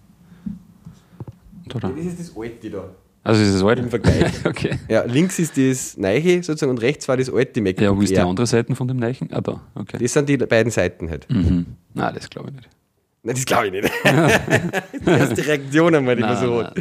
[1.67, 1.89] Da, da.
[1.89, 2.89] Das ist das alte da.
[3.23, 3.81] Also ist das alte?
[3.81, 4.33] Im Vergleich.
[4.45, 4.79] okay.
[4.87, 8.11] Ja, links ist das neue sozusagen und rechts war das alte MacBook Ja, wo ist
[8.11, 9.15] die andere Seite von dem neuen?
[9.31, 9.97] Ah, da, okay.
[9.99, 11.29] Das sind die beiden Seiten halt.
[11.29, 11.65] Mhm.
[11.93, 12.69] Nein, das glaube ich nicht.
[13.27, 13.91] Das glaube ich nicht.
[15.05, 16.75] die erste Reaktion einmal, die man so hat.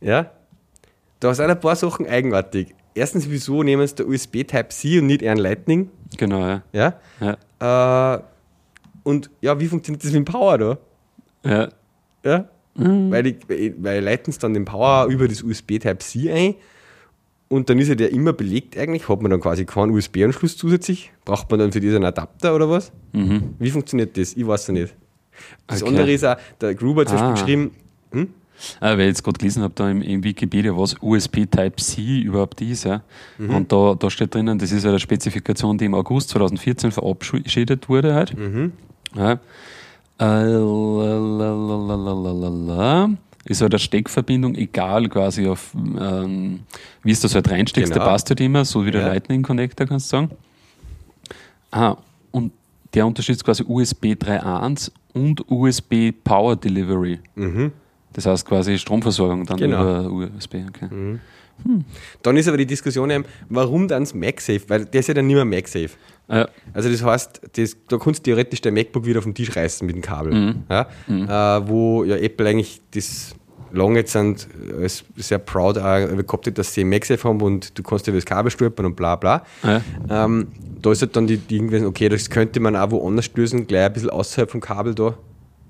[0.00, 0.30] Ja?
[1.20, 2.74] Da sind ein paar Sachen eigenartig.
[2.94, 5.90] Erstens, wieso nehmen sie der USB Type-C und nicht eher ein Lightning?
[6.16, 6.62] Genau, ja.
[6.72, 6.94] Ja?
[7.60, 8.14] ja.
[8.16, 8.22] Äh,
[9.04, 10.78] und ja, wie funktioniert das mit dem Power da?
[11.44, 11.68] Ja.
[12.24, 12.48] Ja?
[12.74, 13.10] Mhm.
[13.10, 13.36] Weil,
[13.78, 16.54] weil leiten es dann den Power über das USB Type-C ein
[17.48, 19.08] und dann ist ja der immer belegt eigentlich.
[19.08, 21.12] Hat man dann quasi keinen USB-Anschluss zusätzlich?
[21.24, 22.92] Braucht man dann für diesen Adapter oder was?
[23.12, 23.54] Mhm.
[23.58, 24.34] Wie funktioniert das?
[24.34, 24.94] Ich weiß es nicht.
[25.66, 25.90] Das okay.
[25.90, 27.30] andere ist auch, der Gruber hat zum ah.
[27.30, 27.70] Beispiel geschrieben,
[28.12, 28.28] hm?
[28.80, 32.60] Ah, weil ich jetzt gerade gelesen habe, da im, im, Wikipedia, was USB Type-C überhaupt
[32.60, 32.84] ist.
[32.84, 33.02] Ja.
[33.38, 33.54] Mhm.
[33.54, 38.14] Und da, da steht drinnen, das ist eine Spezifikation, die im August 2014 verabschiedet wurde.
[38.14, 38.36] Halt.
[38.36, 38.72] Mhm.
[39.14, 39.38] Ja.
[40.18, 40.56] Äh,
[43.44, 46.60] ist halt eine Steckverbindung, egal quasi auf, ähm,
[47.02, 48.04] wie es das halt reinsteckst, genau.
[48.04, 49.08] der passt halt immer, so wie der ja.
[49.08, 50.30] Lightning Connector, kannst du sagen.
[51.70, 51.96] Ah,
[52.30, 52.52] und
[52.92, 57.18] der unterstützt quasi USB 3.1 und USB Power Delivery.
[57.34, 57.72] Mhm.
[58.12, 60.06] Das heißt quasi Stromversorgung dann genau.
[60.08, 60.56] über USB.
[60.68, 60.88] Okay.
[60.90, 61.20] Mhm.
[61.64, 61.84] Hm.
[62.22, 64.62] Dann ist aber die Diskussion eben, warum dann das MagSafe?
[64.68, 65.90] Weil der ist ja dann nicht mehr MagSafe.
[66.30, 66.48] Ja.
[66.72, 69.86] Also das heißt, das, da kannst du theoretisch dein MacBook wieder auf den Tisch reißen
[69.86, 70.34] mit dem Kabel.
[70.34, 70.62] Mhm.
[70.68, 70.86] Ja?
[71.06, 71.24] Mhm.
[71.24, 73.34] Äh, wo ja Apple eigentlich das
[73.72, 74.48] lange jetzt sind,
[74.80, 78.24] als sehr proud auch gehabt hat, dass sie MagSafe haben und du kannst dir das
[78.24, 79.44] Kabel stülpen und bla bla.
[79.62, 79.80] Ja.
[80.08, 80.48] Ähm,
[80.80, 83.86] da ist halt dann die Ding gewesen, okay, das könnte man auch woanders lösen, gleich
[83.86, 85.14] ein bisschen außerhalb vom Kabel da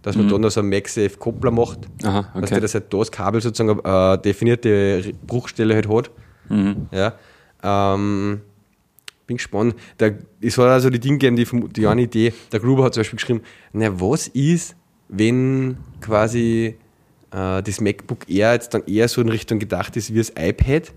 [0.03, 0.31] dass man mhm.
[0.31, 2.41] dann noch so einen MagSafe-Koppler macht, Aha, okay.
[2.41, 6.11] dass der das halt das Kabel sozusagen eine äh, definierte Bruchstelle halt hat.
[6.49, 6.87] Mhm.
[6.93, 7.15] Ja.
[7.63, 8.41] Ähm,
[9.27, 9.75] bin gespannt.
[9.99, 13.19] Da, es war also die Dinge, die, die eine Idee, der Gruber hat zum Beispiel
[13.19, 14.77] geschrieben, na was ist,
[15.09, 16.75] wenn quasi äh,
[17.31, 20.93] das MacBook Air jetzt dann eher so in Richtung gedacht ist wie das iPad.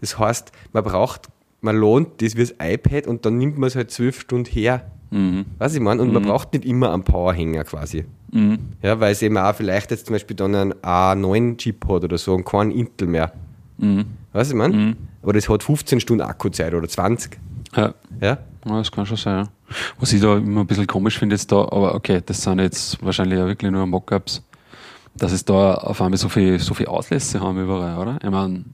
[0.00, 1.28] Das heißt, man braucht,
[1.60, 4.84] man lohnt das wie das iPad und dann nimmt man es halt zwölf Stunden her
[5.10, 5.44] Mhm.
[5.58, 6.00] Weiß ich meine?
[6.00, 6.14] Und mhm.
[6.14, 8.04] man braucht nicht immer einen Powerhänger quasi.
[8.32, 8.58] Mhm.
[8.82, 12.34] Ja, weil es eben auch vielleicht jetzt zum Beispiel dann einen A9-Chip hat oder so
[12.34, 13.32] und keinen Intel mehr.
[13.78, 14.06] Mhm.
[14.32, 14.74] Weißt du, ich meine?
[14.74, 14.96] Mhm.
[15.22, 17.38] Aber das hat 15 Stunden Akkuzeit oder 20.
[17.76, 17.94] Ja.
[18.20, 18.28] Ja?
[18.28, 19.44] ja das kann schon sein.
[19.44, 19.74] Ja.
[19.98, 23.04] Was ich da immer ein bisschen komisch finde jetzt da, aber okay, das sind jetzt
[23.04, 24.42] wahrscheinlich ja wirklich nur Mockups,
[25.16, 28.18] dass es da auf einmal so viele so viel Auslässe haben überall, oder?
[28.22, 28.64] Ich meine,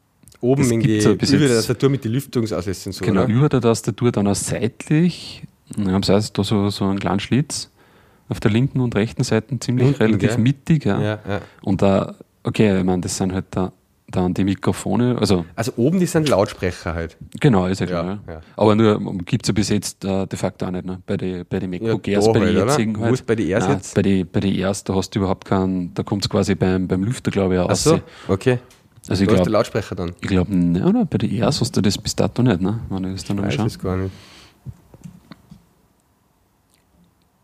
[0.41, 3.05] Oben in die, über der Tastatur mit den Lüftungsauslässen so.
[3.05, 3.33] Genau, oder?
[3.33, 5.43] über der Tastatur dann auch seitlich
[5.75, 7.71] wir haben es da so, so einen kleinen Schlitz
[8.29, 10.39] auf der linken und rechten Seite, ziemlich Unten, relativ gell?
[10.39, 10.85] mittig.
[10.85, 11.01] Ja.
[11.01, 11.41] Ja, ja.
[11.63, 13.73] Und da, okay, ich meine, das sind halt da,
[14.17, 15.17] dann die Mikrofone.
[15.19, 17.17] Also, also oben, die sind Lautsprecher halt.
[17.41, 18.21] Genau, ist ja klar.
[18.27, 20.85] Ja, Aber nur gibt es ja bis jetzt äh, de facto auch nicht.
[20.85, 21.01] Ne?
[21.07, 23.15] Bei den bei die MacBook Airs, bei den halt, jetzigen halt.
[23.15, 23.95] Ist bei den Airs jetzt?
[23.95, 26.89] Bei den bei die Airs, da hast du überhaupt keinen, da kommt es quasi beim,
[26.89, 27.71] beim Lüfter, glaube ich, aus.
[27.71, 28.01] Ach so,
[28.33, 28.59] okay.
[29.09, 30.13] Also ich glaube, Lautsprecher dann?
[30.21, 31.05] Ich glaube, ne, oder?
[31.05, 32.81] Bei den Airs hast du das bis dato nicht, ne?
[32.89, 34.13] Wenn ich das dann ich weiß es gar nicht.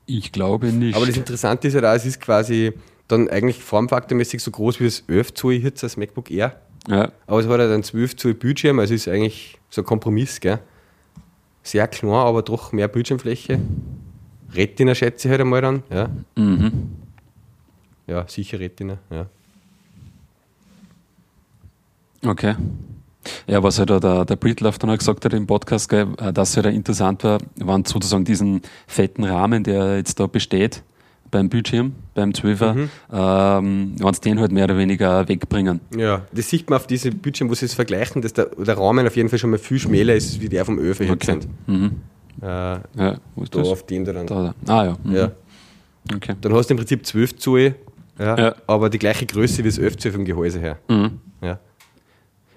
[0.07, 0.97] Ich glaube nicht.
[0.97, 2.73] Aber das Interessante ist ja da, es ist quasi
[3.13, 6.61] dann eigentlich formfaktormäßig so groß wie das 11 Zoll jetzt das MacBook Air.
[6.89, 7.13] Ja.
[7.27, 10.59] Aber es hat halt einen 12 Zoll Bildschirm, also ist eigentlich so ein Kompromiss, gell?
[11.63, 13.61] Sehr klein, aber doch mehr Bildschirmfläche.
[14.53, 16.11] Retina schätze ich halt einmal dann, ja.
[16.35, 16.91] Mhm.
[18.07, 19.27] Ja, sicher Retina, ja.
[22.25, 22.57] Okay.
[23.47, 26.51] Ja, was halt der, der Britlove dann auch gesagt hat im Podcast, gell, äh, dass
[26.51, 30.83] es halt interessant war, waren sozusagen diesen fetten Rahmen, der jetzt da besteht
[31.33, 32.91] beim Bildschirm, beim 12er, mhm.
[33.11, 35.81] ähm, wenn sie den halt mehr oder weniger wegbringen.
[35.97, 39.05] Ja, das sieht man auf diesem Bildschirm, wo sie es vergleichen, dass der, der Rahmen
[39.07, 41.27] auf jeden Fall schon mal viel schmäler ist, wie der vom Öfer okay.
[41.27, 41.49] sind.
[41.67, 41.91] Mhm.
[42.41, 43.69] Äh, ja, wo ist da das?
[43.69, 44.27] auf dem da dann.
[44.27, 44.73] Da, da.
[44.73, 44.97] Ah ja.
[45.03, 45.15] Mhm.
[45.17, 45.33] ja.
[46.15, 46.35] Okay.
[46.41, 47.75] Dann hast du im Prinzip 12 Zoll,
[48.19, 48.55] ja, ja.
[48.67, 50.79] aber die gleiche Größe wie das 11 Zoll vom Gehäuse her.
[50.89, 51.19] Mhm.
[51.41, 51.59] Ja.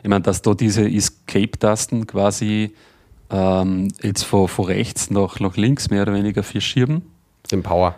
[0.03, 2.75] Ich meine, dass da diese Escape-Tasten quasi
[3.29, 7.03] ähm, jetzt von, von rechts nach, nach links mehr oder weniger verschieben.
[7.49, 7.95] Den Power.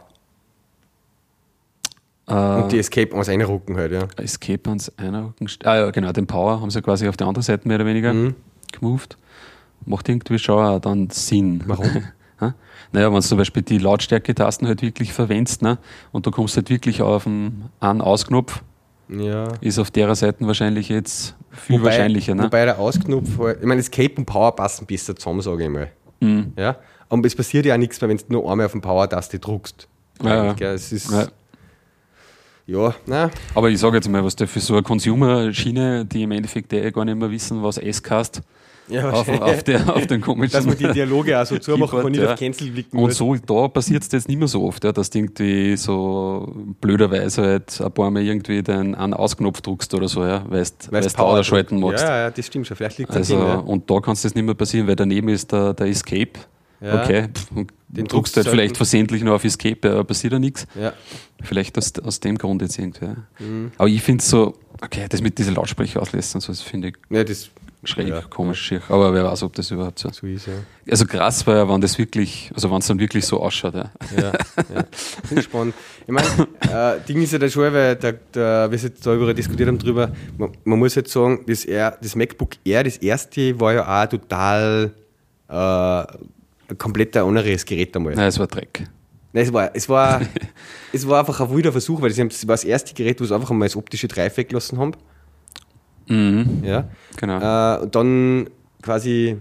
[2.28, 4.08] Äh, und die Escape ans Einrücken halt, ja.
[4.18, 5.48] Escape ans Einrücken.
[5.64, 8.14] Ah ja, genau, den Power haben sie quasi auf der anderen Seite mehr oder weniger
[8.14, 8.36] mhm.
[8.72, 9.18] gemoved.
[9.86, 11.64] macht irgendwie schon auch dann Sinn.
[11.66, 11.88] Warum?
[12.92, 15.78] naja, wenn du zum Beispiel die Lautstärke-Tasten halt wirklich verwendest, ne,
[16.12, 18.62] und du kommst halt wirklich auf einen An-Aus-Knopf,
[19.10, 19.48] ja.
[19.62, 22.36] ist auf der Seite wahrscheinlich jetzt viel wobei, wahrscheinlicher.
[22.36, 22.44] Ne?
[22.44, 25.92] Wobei der Ausknopf, halt- ich meine, Escape und Power passen besser zusammen, sage ich mal.
[26.20, 26.54] Mhm.
[26.58, 26.78] Ja?
[27.10, 29.88] Und es passiert ja auch nichts mehr, wenn du nur einmal auf den Power-Taste druckst.
[30.24, 30.74] Ja, ja.
[30.74, 31.28] Es ist, Ja.
[32.68, 33.32] Ja, nein.
[33.56, 36.92] Aber ich sage jetzt mal, was der für so eine Consumer-Schiene, die im Endeffekt eh
[36.92, 38.42] gar nicht mehr wissen, was S-Cast
[38.90, 40.54] Ja, auf, auf, der, auf den komischen.
[40.54, 42.34] dass man die Dialoge auch so zumachen kann, nicht ja.
[42.34, 45.10] auf Cancel klicken Und so, da passiert es jetzt nicht mehr so oft, ja, dass
[45.10, 50.24] du irgendwie so blöderweise halt ein paar Mal irgendwie den einen Ausknopf druckst oder so,
[50.26, 52.04] ja, weil du Weil Power schalten Ja, magst.
[52.04, 52.78] ja, das stimmt schon.
[52.78, 53.56] Vielleicht liegt es Also, dem, ja.
[53.56, 56.32] und da kann es das nicht mehr passieren, weil daneben ist der, der Escape.
[56.80, 57.04] Ja.
[57.04, 60.68] Okay, und Den druckst du halt vielleicht versehentlich nur auf Escape, aber passiert ja nichts.
[60.80, 60.94] ja.
[61.44, 63.14] Vielleicht aus, aus dem Grund jetzt irgendwie.
[63.40, 63.72] Mhm.
[63.78, 66.90] Aber ich finde es so, okay, das mit diesen Lautsprecher auslässt und so, das finde
[66.90, 67.50] ich ja, das
[67.84, 68.22] schräg, Ja.
[68.22, 68.82] komisch schier.
[68.90, 70.54] Aber wer weiß, ob das überhaupt so so ist, ja.
[70.90, 73.76] Also krass war ja, wenn das wirklich, also wenn es dann wirklich so ausschaut.
[73.76, 73.92] Ja.
[74.18, 74.34] Ja,
[75.34, 75.42] ja.
[75.42, 75.74] Spannend.
[76.06, 76.28] Ich meine,
[76.72, 80.12] äh, Ding ist ja da schon, weil da, da, wir jetzt darüber diskutiert haben, drüber,
[80.38, 84.10] man, man muss jetzt sagen, das, Air, das MacBook Air, das erste, war ja auch
[84.10, 84.92] total
[85.50, 86.04] äh,
[86.78, 88.14] komplett ein anderes Gerät einmal.
[88.16, 88.88] Nein, es war Dreck.
[89.34, 90.22] Nein, es war, es war,
[90.94, 93.52] es war einfach ein wilder Versuch, weil das, war das erste Gerät, wo sie einfach
[93.52, 94.92] mal das optische Drive weggelassen haben.
[96.08, 96.88] Mhm, Ja.
[97.18, 97.40] genau.
[97.78, 98.50] Äh, und dann
[98.82, 99.38] quasi,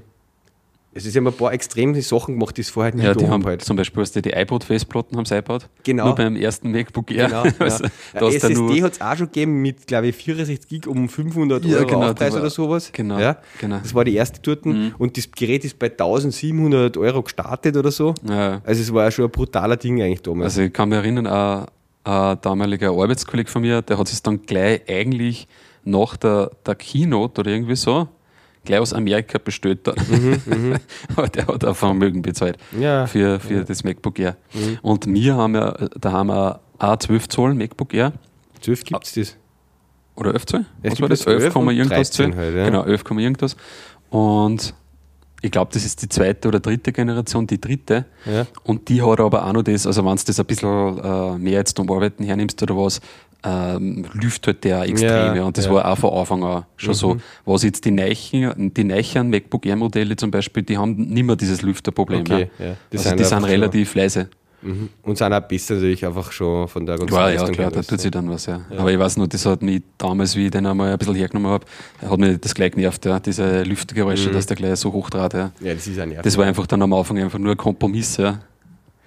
[0.97, 3.45] es ist ja ein paar extreme Sachen gemacht, die es vorher nicht ja, die haben
[3.45, 3.63] halt.
[3.63, 5.69] zum Beispiel was die, die iPod-Festplatten haben sie eingebaut.
[5.85, 6.07] Genau.
[6.07, 7.27] Nur beim ersten MacBook Air.
[7.29, 7.91] Genau, also, ja.
[8.15, 11.65] hast du SSD hat es auch schon gegeben mit, glaube ich, 64 Gig um 500
[11.65, 12.91] Ja, Euro genau, Aufpreis war- oder sowas.
[12.93, 13.79] genau, Ja, genau.
[13.83, 14.65] Das war die erste dort.
[14.67, 18.15] Und das Gerät ist bei 1700 Euro gestartet oder so.
[18.29, 20.55] ja, Also es war ja schon ein brutaler Ding eigentlich damals.
[20.55, 21.67] also ich kann mich erinnern, ein,
[22.05, 25.47] ein damaliger Arbeitskollege von mir, der hat sich dann gleich eigentlich
[25.85, 28.09] nach der, der Keynote oder irgendwie so,
[28.67, 29.87] gleich aus Amerika bestellt.
[29.87, 29.97] Dann.
[31.17, 33.03] Aber der hat auch Vermögen bezahlt Mhm, ja.
[33.05, 33.09] Mhm.
[33.09, 34.37] für, für das MacBook Air.
[34.83, 38.13] Und wir haben ja, da haben wir ein 12 Zoll MacBook Air
[38.61, 39.37] 12 gibt es das.
[40.17, 40.65] oder 11 Zoll?
[40.83, 41.19] Es Was war das?
[41.21, 42.41] das 11 11, Komma und irgendwas 13 Zoll?
[42.41, 42.65] halt, ja.
[42.67, 43.57] Genau, 11, Komma irgendwas.
[44.11, 44.75] Und
[45.43, 48.07] ich glaube, das ist die zweite oder dritte Generation, die dritte.
[48.25, 48.47] Ja.
[48.65, 51.53] Und die hat aber auch noch das, also wenn du das ein bisschen äh, mehr
[51.59, 53.01] jetzt zum Arbeiten hernimmst oder was,
[53.47, 55.09] ähm, lüft halt der extrem.
[55.09, 55.71] Ja, Ja, und das ja.
[55.71, 55.75] Mhm.
[55.77, 57.17] war auch von Anfang an schon so.
[57.45, 61.37] Was jetzt die Neichen, die Neichen MacBook Air Modelle zum Beispiel, die haben nicht mehr
[61.37, 62.23] dieses Lüfterproblem.
[62.23, 62.65] Okay, ja.
[62.67, 62.77] ja.
[62.93, 64.29] Die also sind die sind relativ leise.
[64.63, 64.89] Mhm.
[65.03, 67.71] Und sind auch besser natürlich einfach schon von der ganzen Ja, ja, Leistung klar, her,
[67.71, 67.99] da tut ja.
[67.99, 68.63] sich dann was, ja.
[68.77, 71.53] Aber ich weiß nur, das hat mich damals, wie ich den einmal ein bisschen hergenommen
[71.53, 71.67] habe,
[72.11, 73.65] hat mich das gleich genervt, ja, diese Mhm.
[73.71, 75.53] Lüftgeräusche, dass der gleich so hochtrat, ja.
[75.61, 76.25] Ja, das ist ein nervig.
[76.25, 78.41] Das war einfach dann am Anfang einfach nur ein Kompromiss, ja,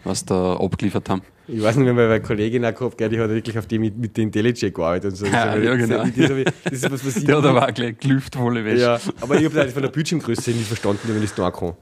[0.03, 1.21] was da abgeliefert haben.
[1.47, 3.97] Ich weiß nicht, wenn wir eine Kollegin auch gehabt, die hat wirklich auf die mit,
[3.97, 5.25] mit der IntelliJ gearbeitet und so.
[5.31, 6.03] Ja, das, ja, genau.
[6.03, 8.81] Das, das, ist was, was ich Der hat aber auch gleich gelüft, volle Wäsche.
[8.81, 11.73] Ja, aber ich habe das von der Bildschirmgröße nicht verstanden, wie man das da kann.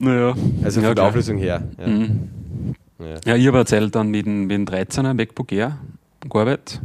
[0.00, 0.34] Naja.
[0.64, 1.08] Also ja, von der klar.
[1.08, 1.62] Auflösung her.
[1.78, 1.86] Ja.
[1.86, 2.28] Mhm.
[3.24, 5.78] Ja, ich habe erzählt dann mit dem, mit dem 13er MacBook Air
[6.28, 6.80] gearbeitet.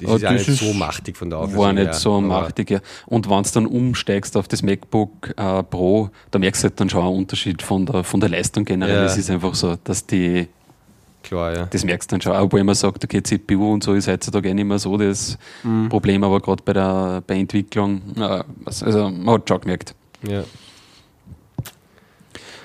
[0.00, 2.20] Das Aber ist auch das nicht so machtig von der Auflösung War nicht her, so
[2.20, 2.80] machtig, ja.
[3.06, 6.90] Und wenn du dann umsteigst auf das MacBook äh, Pro, da merkst du halt dann
[6.90, 8.94] schon einen Unterschied von der, von der Leistung generell.
[8.96, 9.04] Ja.
[9.04, 10.48] Es ist einfach so, dass die,
[11.22, 11.66] Klar, ja.
[11.66, 12.32] das merkst du dann schon.
[12.32, 15.88] Obwohl man sagt, okay, CPU und so ist heutzutage eh nicht mehr so das Mhm.
[15.90, 19.94] Problem, aber gerade bei der bei Entwicklung, äh, also man hat schon gemerkt.
[20.26, 20.42] Ja.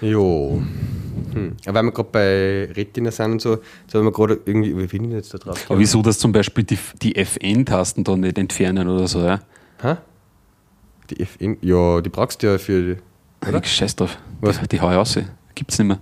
[0.01, 0.61] Jo.
[1.33, 1.55] Hm.
[1.65, 4.87] Aber weil wir gerade bei Retina sind und so, so haben wir gerade irgendwie, wie
[4.87, 5.65] finde ich jetzt da drauf?
[5.69, 9.41] Aber wieso, dass zum Beispiel die, die FN-Tasten da nicht entfernen oder so, ja?
[9.81, 9.95] Hä?
[11.09, 11.57] Die FN?
[11.61, 12.97] Ja, die brauchst du ja für.
[13.47, 13.61] Oder?
[13.63, 14.17] Ich scheiß drauf.
[14.41, 14.59] Was?
[14.59, 15.19] Die, die hau ich raus.
[15.53, 15.99] Gibt's nicht mehr.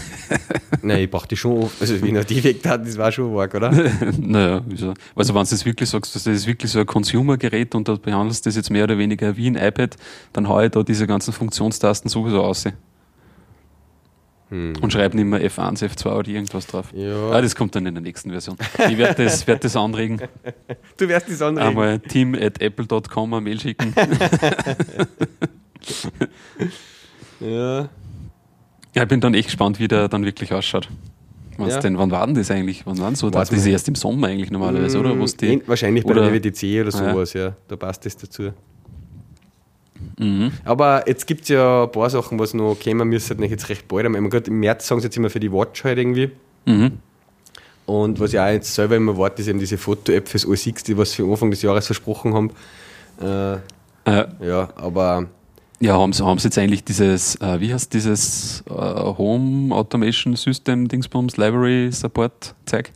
[0.82, 1.70] Nein, ich brauche die schon.
[1.80, 3.70] Also, wenn er die weg hat, das war schon arg, oder?
[4.18, 4.94] naja, wieso?
[5.14, 8.46] Also, wenn du das wirklich sagst, das ist wirklich so ein Consumer-Gerät und du behandelst
[8.46, 9.96] das jetzt mehr oder weniger wie ein iPad,
[10.32, 12.64] dann hau ich da diese ganzen Funktionstasten sowieso aus.
[14.52, 14.74] Hm.
[14.82, 16.88] Und schreibe nicht mehr F1, F2 oder irgendwas drauf.
[16.92, 17.30] Ja.
[17.30, 18.56] Ah, das kommt dann in der nächsten Version.
[18.88, 20.20] Ich werde das, werd das anregen.
[20.98, 21.62] Du wärst die Sonne.
[21.62, 23.94] Einmal team at apple.com eine Mail schicken.
[27.40, 27.88] Ja.
[28.94, 30.88] Ja, ich bin dann echt gespannt, wie der dann wirklich ausschaut.
[31.58, 31.80] Ja.
[31.80, 32.86] denn, wann war denn das eigentlich?
[32.86, 33.30] Wann waren so?
[33.30, 35.18] Das ist erst im Sommer eigentlich normalerweise, oder?
[35.18, 37.12] Wo's die, Wahrscheinlich bei oder- der WWDC oder Ah, ja.
[37.12, 37.56] sowas, ja.
[37.68, 38.52] Da passt das dazu.
[40.18, 40.52] Mhm.
[40.64, 44.06] Aber jetzt gibt es ja ein paar Sachen, was noch kommen müssen, jetzt recht bald.
[44.12, 46.30] Gerade im März sagen sie jetzt immer für die Watch halt irgendwie.
[46.66, 46.98] Mhm.
[47.86, 50.96] Und was ich auch jetzt selber immer warte, ist eben diese Foto-App fürs OS6, die
[50.96, 52.50] was für Anfang des Jahres versprochen haben.
[53.20, 53.58] Äh,
[54.04, 55.28] Äh, ja, aber
[55.78, 60.34] ja, haben sie, haben sie jetzt eigentlich dieses, äh, wie heißt dieses äh, Home Automation
[60.34, 62.92] System Dingsbums Library Support Zeug?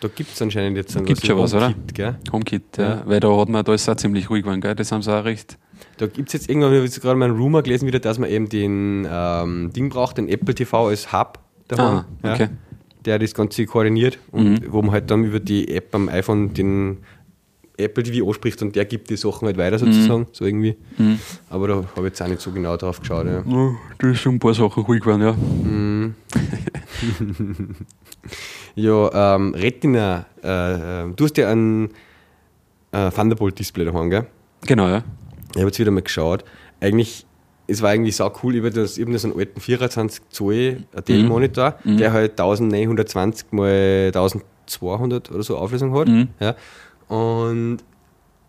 [0.00, 1.68] da gibt es anscheinend jetzt Gibt's schon was, oder?
[1.68, 2.16] HomeKit, gell?
[2.30, 2.88] HomeKit, ja.
[2.88, 3.02] Ja.
[3.06, 4.74] Weil da hat man, da ist es auch ziemlich ruhig geworden, gell?
[4.74, 5.56] Das haben sie auch recht
[5.96, 8.18] Da gibt es jetzt irgendwann, ich habe jetzt gerade mal einen Rumor gelesen, wieder, dass
[8.18, 12.42] man eben den ähm, Ding braucht, den Apple TV als Hub daheim, ah, okay.
[12.44, 12.48] ja,
[13.04, 14.72] der das Ganze koordiniert und mhm.
[14.72, 16.98] wo man halt dann über die App am iPhone den
[17.76, 20.26] Apple TV anspricht und der gibt die Sachen halt weiter sozusagen, mhm.
[20.32, 20.76] so irgendwie.
[20.96, 21.18] Mhm.
[21.50, 23.26] Aber da habe ich jetzt auch nicht so genau drauf geschaut.
[23.26, 23.42] Ja.
[23.44, 25.32] ja da ist schon ein paar Sachen ruhig geworden, ja.
[25.32, 26.14] Mhm.
[28.76, 31.90] ja, ähm, Retina, äh, ähm, du hast ja ein
[32.92, 34.26] äh, Thunderbolt-Display daheim, gell?
[34.66, 35.02] Genau, ja.
[35.54, 36.44] Ich habe jetzt wieder mal geschaut.
[36.80, 37.26] Eigentlich,
[37.66, 41.98] es war eigentlich so cool, habe das, eben so einen alten 24 Zoll Dell-Monitor, mhm.
[41.98, 46.08] der halt 1920 mal 1200 oder so Auflösung hat.
[46.08, 46.28] Mhm.
[46.40, 46.54] Ja.
[47.08, 47.78] Und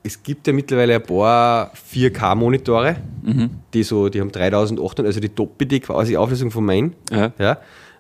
[0.03, 3.49] es gibt ja mittlerweile ein paar 4K-Monitore, mhm.
[3.73, 6.95] die so, die haben 3800, also die doppelte quasi Auflösung von meinen.
[7.11, 7.31] Ja.
[7.39, 7.57] ja.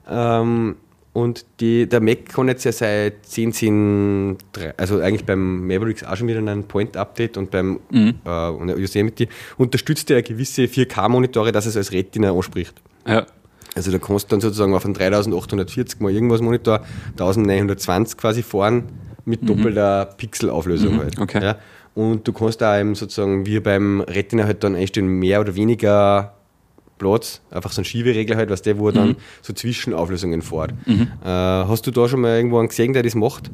[0.07, 0.75] Ähm,
[1.15, 4.35] und die, der Mac kann jetzt ja seit 10.10,
[4.75, 8.15] also eigentlich beim Mavericks auch schon wieder ein Point-Update und beim mhm.
[8.25, 12.73] äh, Yosemite unterstützt er gewisse 4K-Monitore, dass es als Retina anspricht.
[13.07, 13.25] Ja.
[13.75, 18.83] Also da kannst du dann sozusagen auf einen 3840 mal irgendwas Monitor 1920 quasi fahren
[19.23, 19.47] mit mhm.
[19.47, 20.99] doppelter Pixelauflösung mhm.
[20.99, 21.17] halt.
[21.17, 21.41] Okay.
[21.41, 21.57] Ja.
[21.93, 26.35] Und du kannst da eben sozusagen wie beim Retina halt dann einstellen, mehr oder weniger
[26.97, 29.15] Platz, einfach so ein Schieberegler halt, was der, wo er dann mhm.
[29.41, 30.73] so Zwischenauflösungen fährt.
[30.87, 31.11] Mhm.
[31.23, 33.51] Äh, hast du da schon mal irgendwo einen gesehen, der das macht?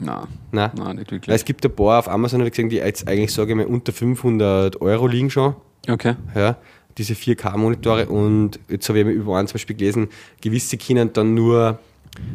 [0.00, 0.26] Nein.
[0.52, 1.28] Nein, Nein nicht wirklich.
[1.28, 3.56] Weil es gibt ein paar auf Amazon, habe ich gesehen, die jetzt eigentlich, sage ich
[3.56, 5.56] mal, unter 500 Euro liegen schon.
[5.88, 6.14] Okay.
[6.34, 6.56] Ja,
[6.96, 10.08] diese 4K-Monitore und jetzt habe ich über einen zum Beispiel gelesen,
[10.40, 11.78] gewisse können dann nur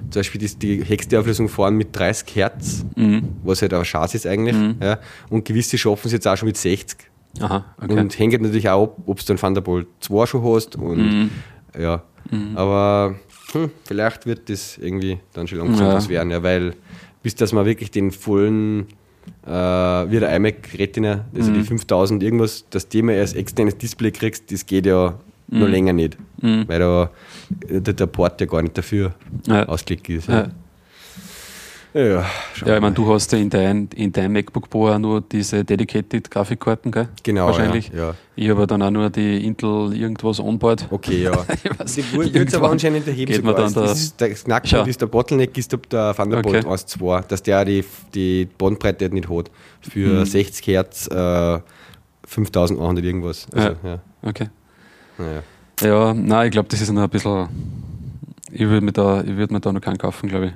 [0.10, 3.30] zum Beispiel die, die höchste Auflösung fahren mit 30 Hertz, mhm.
[3.44, 4.56] was halt auch schade ist eigentlich.
[4.56, 4.76] Mhm.
[4.82, 6.98] Ja, und gewisse schaffen es jetzt auch schon mit 60.
[7.39, 8.00] Aha, okay.
[8.00, 10.76] Und hängt natürlich auch ab, ob du einen Thunderbolt 2 schon hast.
[10.76, 11.30] Und mhm.
[11.78, 12.56] ja, mhm.
[12.56, 13.15] aber
[13.52, 15.93] hm, vielleicht wird das irgendwie dann schon langsam ja.
[15.96, 16.76] was werden, ja, weil
[17.24, 18.88] bis dass man wirklich den vollen
[19.46, 21.56] äh, wie der iMac Retina, also mhm.
[21.56, 25.17] die 5000 irgendwas, dass die mal als externes Display kriegst, das geht ja
[25.48, 25.60] mhm.
[25.60, 26.67] noch länger nicht, mhm.
[26.67, 27.10] weil da
[27.50, 29.13] der, der, Port ja gar nicht dafür
[29.48, 29.65] ja.
[29.67, 30.28] ausgelegt ist.
[30.28, 30.50] Ja.
[31.94, 32.26] Ja, ja
[32.56, 36.30] ich meine, du hast ja in deinem in dein MacBook Pro auch nur diese Dedicated
[36.32, 37.08] Grafikkarten, gell?
[37.22, 37.48] Genau.
[37.48, 37.90] Wahrscheinlich.
[37.90, 38.16] Ja, ja.
[38.36, 40.88] Ich habe dann auch nur die Intel irgendwas onboard.
[40.90, 41.32] Okay, ja.
[41.86, 43.54] die wird aber anscheinend erheben geht sogar.
[43.54, 46.74] Dann das ist, der Knackpunkt ist der Bottleneck ist ob der Thunderbolt okay.
[46.74, 49.52] 1.2, dass der die, die Bandbreite nicht hat.
[49.82, 50.26] Für mhm.
[50.26, 51.60] 60 Hertz äh,
[52.26, 53.48] 5100 irgendwas.
[53.54, 53.76] Also, ja.
[53.84, 54.00] ja.
[54.24, 54.50] Okay.
[55.20, 55.44] Naja.
[55.82, 57.50] Ja, nein, ich glaube, das ist noch ein bisschen.
[58.52, 60.54] Ich würde mir, da, würd mir da noch keinen kaufen, glaube ich.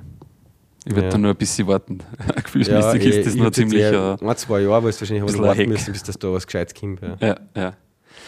[0.88, 1.12] Ich werde ja.
[1.12, 2.00] da nur ein bisschen warten.
[2.44, 3.82] Gefühlsmäßig ja, ist das noch ziemlich.
[3.82, 6.80] Ja, ein, zwei Jahre, weil es wahrscheinlich aber warten müssen, bis das da was Gescheites
[6.80, 7.02] kommt.
[7.02, 7.36] Ja, ja.
[7.56, 7.74] ja.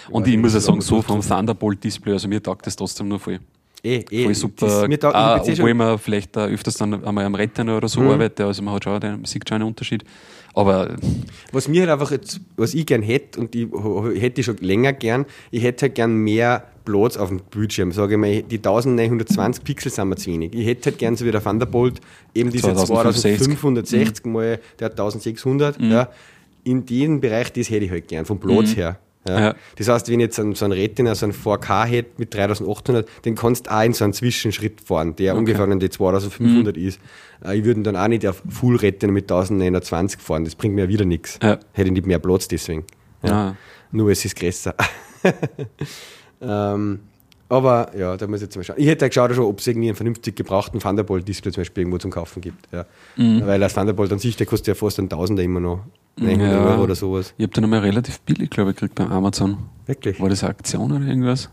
[0.10, 3.20] Und ich, ich muss ja sagen, so vom Thunderbolt-Display, also mir taugt das trotzdem nur
[3.20, 3.40] voll.
[3.82, 4.24] Eh, eh.
[4.26, 4.66] Voll super.
[4.66, 8.02] Das, mir taugt, ah, obwohl man vielleicht da öfters dann einmal am Rettern oder so
[8.02, 8.10] mhm.
[8.10, 10.04] arbeitet, also man hat schon, man sieht schon einen Unterschied.
[10.54, 10.96] Aber
[11.52, 13.68] was mir halt einfach jetzt, was ich gern hätte und ich
[14.22, 17.92] hätte schon länger gern, ich hätte halt gern mehr Platz auf dem Bildschirm.
[17.92, 20.54] Sage ich mal, die 1920 Pixel sind mir zu wenig.
[20.54, 22.00] Ich hätte halt gern so wie der Thunderbolt
[22.34, 24.32] eben diese 2560 mhm.
[24.32, 25.80] mal der 1600.
[25.80, 25.92] Mhm.
[25.92, 26.10] Ja,
[26.64, 28.76] in dem Bereich, das hätte ich halt gern, vom Platz mhm.
[28.76, 29.00] her.
[29.28, 29.40] Ja.
[29.40, 29.56] Ja.
[29.76, 33.36] Das heißt, wenn ich jetzt so einen Retina, so einen 4K hätte mit 3800, den
[33.36, 35.40] kannst du auch in so einen Zwischenschritt fahren, der okay.
[35.40, 36.84] ungefähr an die 2500 mhm.
[36.84, 37.00] ist.
[37.46, 40.88] Äh, ich würde dann auch nicht auf Full Retina mit 1920 fahren, das bringt mir
[40.88, 41.38] wieder nichts.
[41.42, 41.60] Ja.
[41.74, 42.86] Hätte ich nicht mehr Platz deswegen.
[43.22, 43.54] Ah.
[43.92, 44.74] Nur es ist größer.
[46.42, 47.00] ähm,
[47.50, 48.76] aber ja, da muss ich jetzt mal schauen.
[48.78, 52.42] Ich hätte geschaut, ob es irgendwie einen vernünftig gebrauchten Thunderbolt-Display zum Beispiel irgendwo zum Kaufen
[52.42, 52.72] gibt.
[52.72, 52.86] Ja.
[53.18, 53.46] Mhm.
[53.46, 55.80] Weil das Thunderbolt an sich, der kostet ja fast ein Tausender immer noch.
[56.18, 56.66] 900 ja.
[56.66, 57.34] Euro oder sowas.
[57.38, 59.58] Ich habe den einmal relativ billig, glaube ich, gekriegt beim Amazon.
[59.88, 60.20] Wirklich?
[60.20, 61.50] War das eine Aktion oder irgendwas?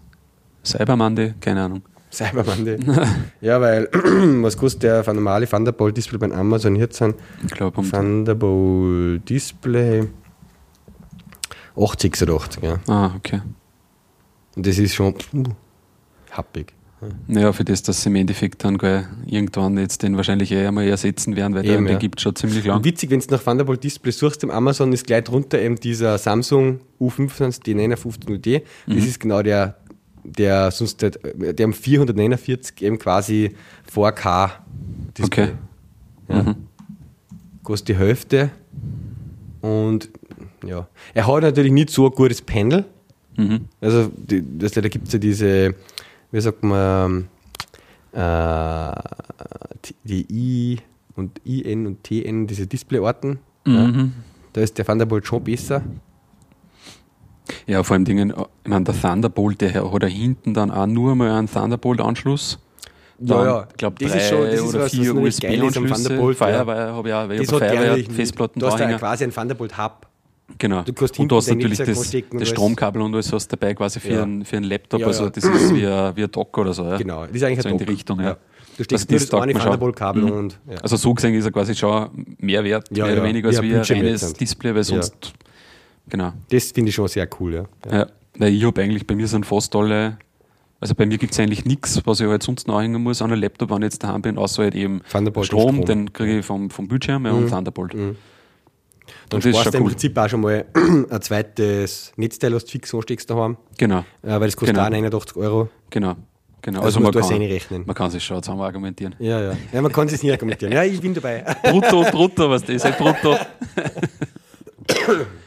[0.64, 1.34] Cyber Monday?
[1.40, 1.82] Keine Ahnung.
[2.10, 2.78] Cyber Monday?
[3.40, 3.88] ja, weil,
[4.42, 7.14] was kostet der normale Thunderbolt Display beim Amazon jetzt sind?
[7.46, 10.08] Ich glaube, um Thunderbolt Display
[11.76, 12.78] 80 oder 80, ja.
[12.86, 13.40] Ah, okay.
[14.56, 15.44] Und das ist schon uh,
[16.30, 16.72] happig.
[17.26, 18.78] Naja, für das, dass sie im Endeffekt dann
[19.26, 21.98] irgendwann jetzt den wahrscheinlich eher mal ersetzen werden, weil eben, der, ja.
[21.98, 22.82] gibt schon ziemlich lang.
[22.84, 26.80] witzig, wenn du nach Thunderbolt Display suchst im Amazon, ist gleich drunter eben dieser Samsung
[26.98, 28.62] U25, die 915D.
[28.86, 29.02] Das mhm.
[29.02, 29.76] ist genau der,
[30.24, 33.54] der sonst der, der am 449 eben quasi
[33.94, 34.52] 4K
[35.18, 35.44] Display.
[35.44, 35.52] Okay.
[36.28, 36.42] Ja.
[36.42, 36.54] Mhm.
[37.62, 38.50] Kostet die Hälfte.
[39.60, 40.08] Und
[40.66, 42.86] ja, er hat natürlich nicht so ein gutes Panel.
[43.36, 43.66] Mhm.
[43.80, 45.74] Also, die, das, da gibt es ja diese
[46.30, 47.28] wie sagt man,
[48.12, 48.92] äh,
[50.04, 50.78] die I
[51.14, 53.38] und IN und TN, diese Displayarten.
[53.64, 53.74] Mhm.
[53.74, 54.10] Ja,
[54.52, 55.82] da ist der Thunderbolt schon besser.
[57.66, 58.34] Ja, vor allem Dingen,
[58.64, 62.58] ich meine, der Thunderbolt, der hat da hinten dann auch nur mal einen Thunderbolt-Anschluss.
[63.18, 63.66] Ja, ja.
[63.70, 66.16] Ich glaube, drei schon, das oder vier USB-Anschlüsse.
[66.34, 66.58] Firewire
[66.92, 70.05] habe ich auch, weil ich Firewire Festplatten Du hast ja quasi einen Thunderbolt-Hub.
[70.58, 70.82] Genau.
[70.82, 72.48] Du kannst und du hast natürlich das, das.
[72.48, 74.22] Stromkabel und alles hast dabei quasi für, Ja.
[74.22, 75.00] einen, für einen Laptop.
[75.00, 76.84] Ja, also das ist wie ein, wie ein Dock oder so.
[76.84, 76.96] Ja?
[76.96, 77.94] Genau, das ist eigentlich So ein in die Dock.
[77.94, 78.36] Richtung, ja.
[78.76, 79.52] Du steckst Also nur das das eine.
[79.54, 80.30] Thunderbolt-Kabel Mhm.
[80.32, 80.58] und.
[80.82, 83.80] Also so gesehen ist er quasi schon mehr wert, mehr oder weniger, als wie ein
[83.82, 84.32] reines.
[84.34, 85.32] Display, weil sonst,
[86.08, 86.32] genau.
[86.50, 87.64] das finde ich schon sehr cool.
[87.90, 88.06] Ja.
[88.38, 90.18] Weil ich habe eigentlich, bei mir sind fast alle,
[90.78, 93.32] also bei mir gibt es eigentlich nichts, was ich halt sonst noch anhängen muss an
[93.32, 95.84] einem Laptop, wenn ich jetzt daheim bin, außer halt eben Strom, Strom.
[95.86, 97.94] den kriege ich vom, vom Bildschirm ja, und Thunderbolt.
[99.28, 99.90] Dann Und sparst du im cool.
[99.90, 104.40] Prinzip auch schon mal ein zweites Netzteil, das du fix ansteckst daheim, Genau, äh, weil
[104.40, 104.86] das kostet Genau.
[104.86, 105.68] auch 89 Euro.
[105.90, 106.16] genau.
[106.62, 106.80] genau.
[106.80, 107.82] Also Also, man, musst du kann, rechnen.
[107.86, 109.14] man kann sich schon zusammen argumentieren.
[109.18, 109.52] Ja, ja.
[109.72, 110.72] ja man kann es nicht argumentieren.
[110.72, 111.44] Ja, ich bin dabei.
[111.62, 113.36] Brutto, brutto, was das ist, halt brutto.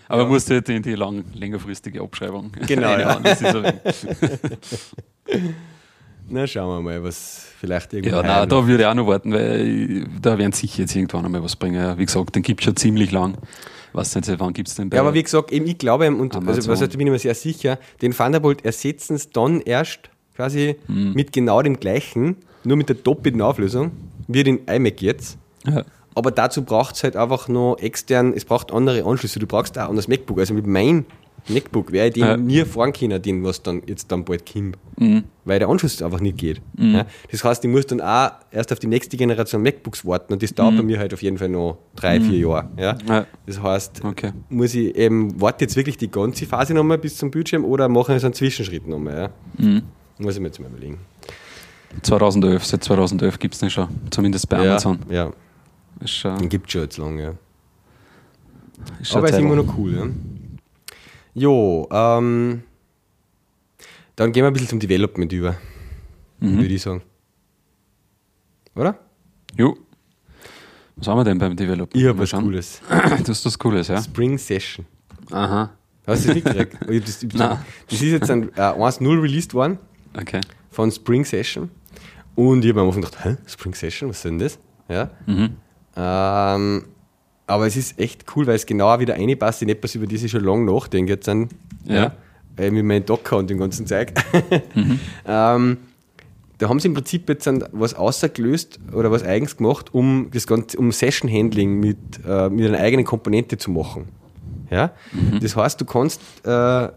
[0.08, 2.52] Aber man muss halt in die lang, längerfristige Abschreibung.
[2.66, 3.22] Genau, ja.
[6.30, 9.32] Na, schauen wir mal, was vielleicht irgendwo Ja, nein, da würde ich auch noch warten,
[9.34, 11.98] weil da werden sie sicher jetzt irgendwann einmal was bringen.
[11.98, 13.38] Wie gesagt, den gibt es schon ziemlich lang.
[13.94, 16.36] Was seit wann gibt es den bei Ja, aber wie gesagt, eben ich glaube, und
[16.36, 16.72] also, Amazon.
[16.72, 20.76] was heißt, da bin ich mir sehr sicher, den Thunderbolt ersetzen es dann erst quasi
[20.86, 21.14] Hm.
[21.14, 23.92] mit genau dem gleichen, nur mit der doppelten Auflösung,
[24.28, 25.38] wie den iMac jetzt.
[25.66, 25.84] ja.
[26.16, 29.40] Aber dazu braucht es halt einfach noch extern, es braucht andere Anschlüsse.
[29.40, 30.40] Du brauchst auch das MacBook.
[30.40, 31.06] Also mit meinem
[31.48, 32.38] MacBook wäre ich den Ja.
[32.38, 34.78] nie fahren können, den, was dann jetzt dann bald kommt.
[34.98, 35.24] Mhm.
[35.46, 36.62] Weil der Anschluss einfach nicht geht.
[36.78, 37.06] Ja?
[37.32, 40.54] Das heißt, ich muss dann auch erst auf die nächste Generation MacBooks warten und das
[40.54, 42.70] dauert bei mir halt auf jeden Fall noch drei, vier Jahre.
[42.78, 42.94] Ja?
[42.94, 43.08] Mhm.
[43.08, 43.26] Ja.
[43.46, 44.32] Das heißt, Okay.
[44.50, 48.14] muss ich eben, warte jetzt wirklich die ganze Phase nochmal bis zum Bildschirm oder mache
[48.16, 49.32] ich so einen Zwischenschritt nochmal?
[49.58, 49.66] Ja?
[49.66, 49.82] Mhm.
[50.20, 50.98] Muss ich mir jetzt mal überlegen.
[52.04, 53.88] 2011, seit 2011 gibt es den schon.
[54.12, 55.00] Zumindest bei Amazon.
[55.10, 55.32] Ja, ja,
[56.02, 57.24] Ist schon, den gibt es schon jetzt lange.
[57.24, 57.34] Ja.
[59.02, 59.94] ist Aber ist Zeit immer noch cool.
[59.96, 60.06] Ja?
[61.34, 62.64] Jo, ähm,
[64.16, 65.56] dann gehen wir ein bisschen zum Development über,
[66.40, 66.58] Mhm.
[66.58, 67.02] würde ich sagen.
[68.76, 68.98] Oder?
[69.58, 69.76] Jo.
[70.96, 71.98] Was haben wir denn beim Developer?
[71.98, 72.44] Ich habe was schauen.
[72.44, 72.82] Cooles.
[73.20, 74.02] Das ist was Cooles, ja?
[74.02, 74.86] Spring Session.
[75.32, 75.72] Aha.
[76.08, 76.74] Hast du das nicht gekriegt?
[76.82, 77.60] Hab das, Nein.
[77.90, 79.78] das ist jetzt ein äh, 1.0 released worden
[80.18, 80.42] Okay.
[80.72, 81.70] von Spring Session.
[82.36, 84.60] Und ich habe mir am Anfang gedacht, hä, Spring Session, was ist denn das?
[84.88, 85.10] Ja.
[85.26, 85.56] Mhm.
[85.96, 86.86] Ähm,
[87.50, 90.32] aber es ist echt cool, weil es genau wieder reinpasst in etwas, über das ich
[90.32, 91.14] schon lange nachdenke.
[91.14, 91.50] Jetzt dann,
[91.86, 92.14] Ja.
[92.58, 94.14] Äh, mit meinem Docker und dem ganzen Zeug.
[94.76, 95.00] Mhm.
[95.26, 95.78] ähm,
[96.58, 100.46] da haben sie im Prinzip jetzt dann was außergelöst oder was eigens gemacht, um das
[100.46, 101.98] Ganze, um Session Handling mit,
[102.28, 104.10] äh, mit einer eigenen Komponente zu machen.
[104.70, 104.92] Ja?
[105.14, 105.40] Mhm.
[105.40, 106.50] Das heißt, du kannst, äh,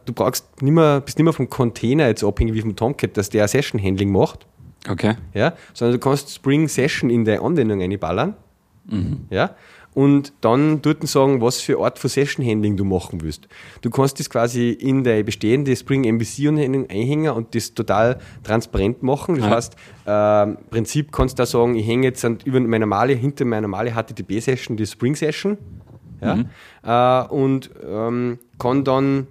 [0.04, 3.30] du brauchst nicht mehr, bist nicht mehr vom Container jetzt abhängig wie vom Tomcat, dass
[3.30, 4.46] der Session Handling macht,
[4.90, 5.14] Okay.
[5.32, 5.52] ja?
[5.74, 8.34] sondern du kannst Spring Session in deine Anwendung einballern
[8.86, 9.26] Mhm.
[9.30, 9.54] ja?
[9.94, 13.46] Und dann dort sagen, was für Art von Session Handling du machen willst.
[13.82, 16.48] Du kannst das quasi in deine bestehende Spring MVC
[16.90, 19.36] einhängen und das total transparent machen.
[19.36, 19.50] Das Ja.
[19.50, 19.76] heißt,
[20.06, 23.44] ähm, im Prinzip kannst du da sagen, ich hänge jetzt an, über meine normale, hinter
[23.44, 25.58] meine normale HTTP-Session die Spring Session
[26.22, 27.24] ja?
[27.24, 29.26] Äh, und ähm, kann dann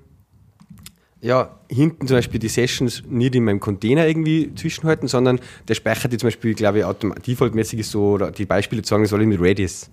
[1.22, 6.12] ja, hinten zum Beispiel die Sessions nicht in meinem Container irgendwie zwischenhalten, sondern der speichert
[6.12, 9.26] die zum Beispiel, glaube ich, automat- defaultmäßig ist so, oder die Beispiele sagen, das alle
[9.28, 9.90] mit Redis.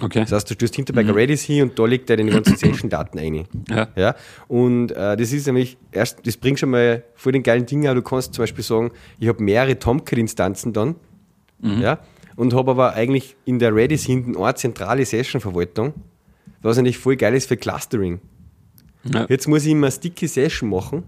[0.00, 0.20] Okay.
[0.20, 3.18] Das heißt, du stößt hinter bei Redis hin und da legt er deine ganzen Session-Daten
[3.18, 3.44] ein.
[3.68, 3.88] Ja.
[3.96, 4.14] Ja,
[4.46, 7.96] und äh, das ist nämlich erst, das bringt schon mal voll den geilen Ding, aber
[7.96, 10.96] du kannst zum Beispiel sagen, ich habe mehrere Tomcat-Instanzen dann,
[11.62, 11.98] ja,
[12.36, 15.94] und habe aber eigentlich in der Redis hinten eine zentrale Session-Verwaltung,
[16.60, 18.20] was eigentlich voll geil ist für Clustering.
[19.12, 19.26] Ja.
[19.28, 21.04] Jetzt muss ich immer eine sticky Session machen,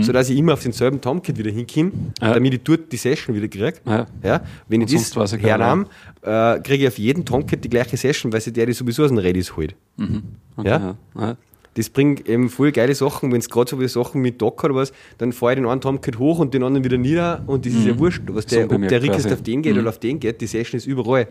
[0.00, 2.34] sodass ich immer auf denselben Tomcat wieder hinkomme, Ja.
[2.34, 3.74] damit ich dort die Session wieder kriege.
[3.86, 4.06] Ja.
[4.22, 5.86] Ja, wenn ich Und das ich gar hernehme,
[6.22, 9.08] äh, kriege ich auf jeden Tomcat die gleiche Session, weil sich der die sowieso aus
[9.10, 9.74] dem Redis holt.
[9.96, 10.22] Mhm.
[10.56, 10.68] Okay.
[10.68, 10.96] Ja?
[11.18, 11.36] Ja.
[11.74, 14.74] Das bringt eben voll geile Sachen, wenn es gerade so wie Sachen mit Docker oder
[14.76, 17.72] was, dann fahre ich den einen Tomcat hoch und den anderen wieder nieder und das
[17.72, 19.34] ist ja wurscht, was der, ob der quasi.
[19.34, 19.80] auf den geht Mhm.
[19.80, 21.28] oder auf den geht, die Session ist überall.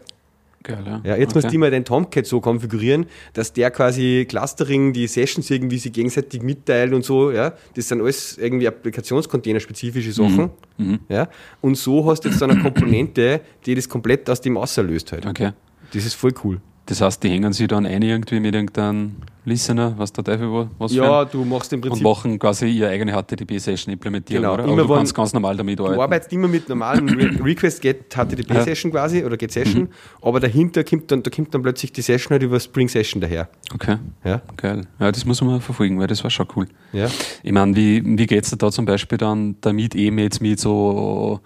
[0.64, 1.02] Geil, ja.
[1.04, 1.38] Ja, jetzt okay.
[1.38, 5.92] musst du immer deinen Tomcat so konfigurieren, dass der quasi Clustering, die Sessions irgendwie sich
[5.92, 7.54] gegenseitig mitteilt und so, ja.
[7.76, 10.52] Das sind alles irgendwie Applikationscontainer-spezifische Sachen.
[10.78, 11.00] Mhm.
[11.10, 11.30] Ja.
[11.62, 15.26] Und so hast du jetzt dann eine Komponente, die das komplett aus dem auslöst halt.
[15.26, 15.52] Okay.
[15.94, 16.62] Das ist voll cool.
[16.86, 20.70] Das heißt, die hängen sich dann ein irgendwie mit irgendeinem Listener, was der Teufel war,
[20.78, 24.66] was Ja, du machst im und Prinzip machen quasi ihre eigene HTTP-Session implementieren, Genau, oder?
[24.66, 26.02] immer Aber du kannst ganz normal damit Du arbeiten.
[26.02, 29.90] arbeitest immer mit normalen Re Request Get HTTP Session quasi oder Get Session,
[30.22, 33.50] aber dahinter kommt dann, da kommt dann plötzlich die Session halt über Spring Session daher.
[33.74, 34.42] Okay, Ja.
[34.58, 34.86] geil.
[35.00, 36.68] Ja, das muss man mal verfolgen, weil das war schon cool.
[36.94, 37.08] Ja.
[37.42, 41.40] Ich meine, wie, wie geht es da zum Beispiel dann damit eben jetzt mit so,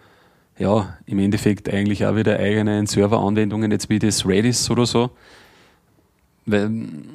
[0.57, 5.11] ja, im Endeffekt eigentlich auch wieder eigenen Serveranwendungen, jetzt wie das Redis oder so?
[6.45, 6.69] Weil,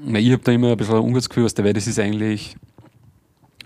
[0.06, 1.98] weil ich habe da immer ein bisschen ein ungutes Gefühl, weißt du, weil das ist
[1.98, 2.56] eigentlich,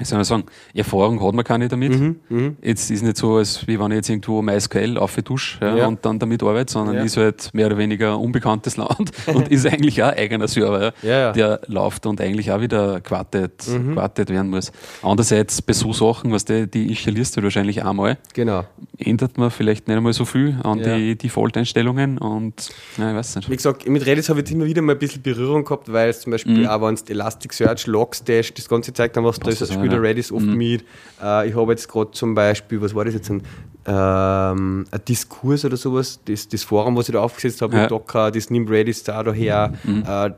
[0.01, 1.99] ich soll mal sagen, Erfahrung hat man keine damit.
[1.99, 2.53] Mhm, mh.
[2.63, 5.87] Jetzt ist nicht so, als wie wenn ich jetzt irgendwo MySQL auf dusche ja, ja.
[5.87, 7.03] und dann damit arbeite, sondern ja.
[7.03, 11.33] ist halt mehr oder weniger ein unbekanntes Land und ist eigentlich auch eigener Server, ja,
[11.33, 13.91] der läuft und eigentlich auch wieder gewartet, mhm.
[13.91, 14.73] gewartet werden muss.
[15.03, 18.19] Andererseits bei so Sachen, was die, die installierst du wahrscheinlich einmal.
[18.33, 18.65] Genau.
[18.99, 23.51] Ändert man vielleicht nicht einmal so viel an die Default-Einstellungen und ja, ich weiß nicht.
[23.51, 26.21] Wie gesagt, mit Redis habe ich immer wieder mal ein bisschen Berührung gehabt, weil es
[26.21, 26.67] zum Beispiel mhm.
[26.67, 30.47] auch, wenn es Elasticsearch, Logstash, das ganze zeigt dann, was da ist, spielt Redis oft
[30.47, 30.57] mhm.
[30.57, 30.85] mit.
[31.22, 33.43] Äh, ich habe jetzt gerade zum Beispiel, was war das jetzt, ein,
[33.87, 37.82] ähm, ein Diskurs oder sowas, das, das Forum, was ich da aufgesetzt habe ja.
[37.82, 39.72] mit Docker, das nimmt Redis da daher.
[39.85, 40.05] Mhm.
[40.07, 40.30] Äh,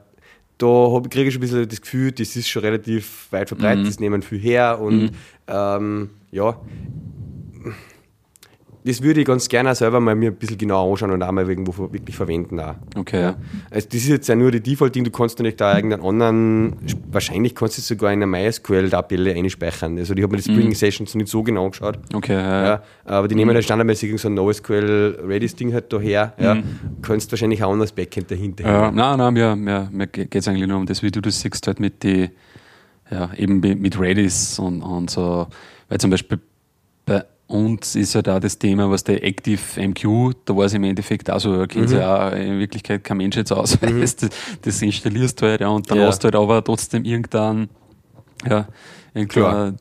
[0.59, 3.87] da kriege ich schon ein bisschen das Gefühl, das ist schon relativ weit verbreitet, mhm.
[3.87, 5.11] das nehmen viel her und mhm.
[5.49, 6.59] ähm, ja,
[8.87, 11.49] das würde ich ganz gerne selber mal mir ein bisschen genau anschauen und auch mal
[11.49, 12.61] irgendwo wirklich verwenden.
[12.61, 12.77] Auch.
[12.95, 13.37] Okay, ja.
[13.69, 16.77] Also das ist jetzt ja nur die Default-Ding, du kannst nicht da irgendeinen anderen,
[17.11, 19.99] wahrscheinlich kannst du es sogar in einer MySQL-Tabelle einspeichern.
[19.99, 20.75] Also ich habe mir die Spring mm.
[20.75, 21.99] Sessions nicht so genau angeschaut.
[22.15, 22.65] Okay, ja.
[22.65, 23.55] ja aber die nehmen mm.
[23.55, 26.35] halt standardmäßig so ein NoSQL Redis-Ding halt daher.
[26.39, 26.55] Ja.
[26.55, 26.65] Mm.
[27.03, 30.47] Kannst wahrscheinlich auch ein anderes Backend dahinter ja, Nein, nein, mir, mir, mir geht es
[30.47, 32.31] eigentlich nur um das, wie du das siehst, halt mit die,
[33.11, 35.49] ja, eben mit Redis und, und so,
[35.89, 36.39] weil zum Beispiel
[37.49, 41.31] und ist ja da das Thema, was der Active MQ, da war es im Endeffekt
[41.31, 41.97] auch so, da kennt mhm.
[41.97, 44.01] ja auch in Wirklichkeit kein Mensch jetzt aus, mhm.
[44.01, 44.17] das,
[44.63, 46.07] das installierst du halt, ja, und dann ja.
[46.07, 47.69] hast du halt aber trotzdem irgendein,
[48.49, 48.67] ja,
[49.17, 49.77] irgendeine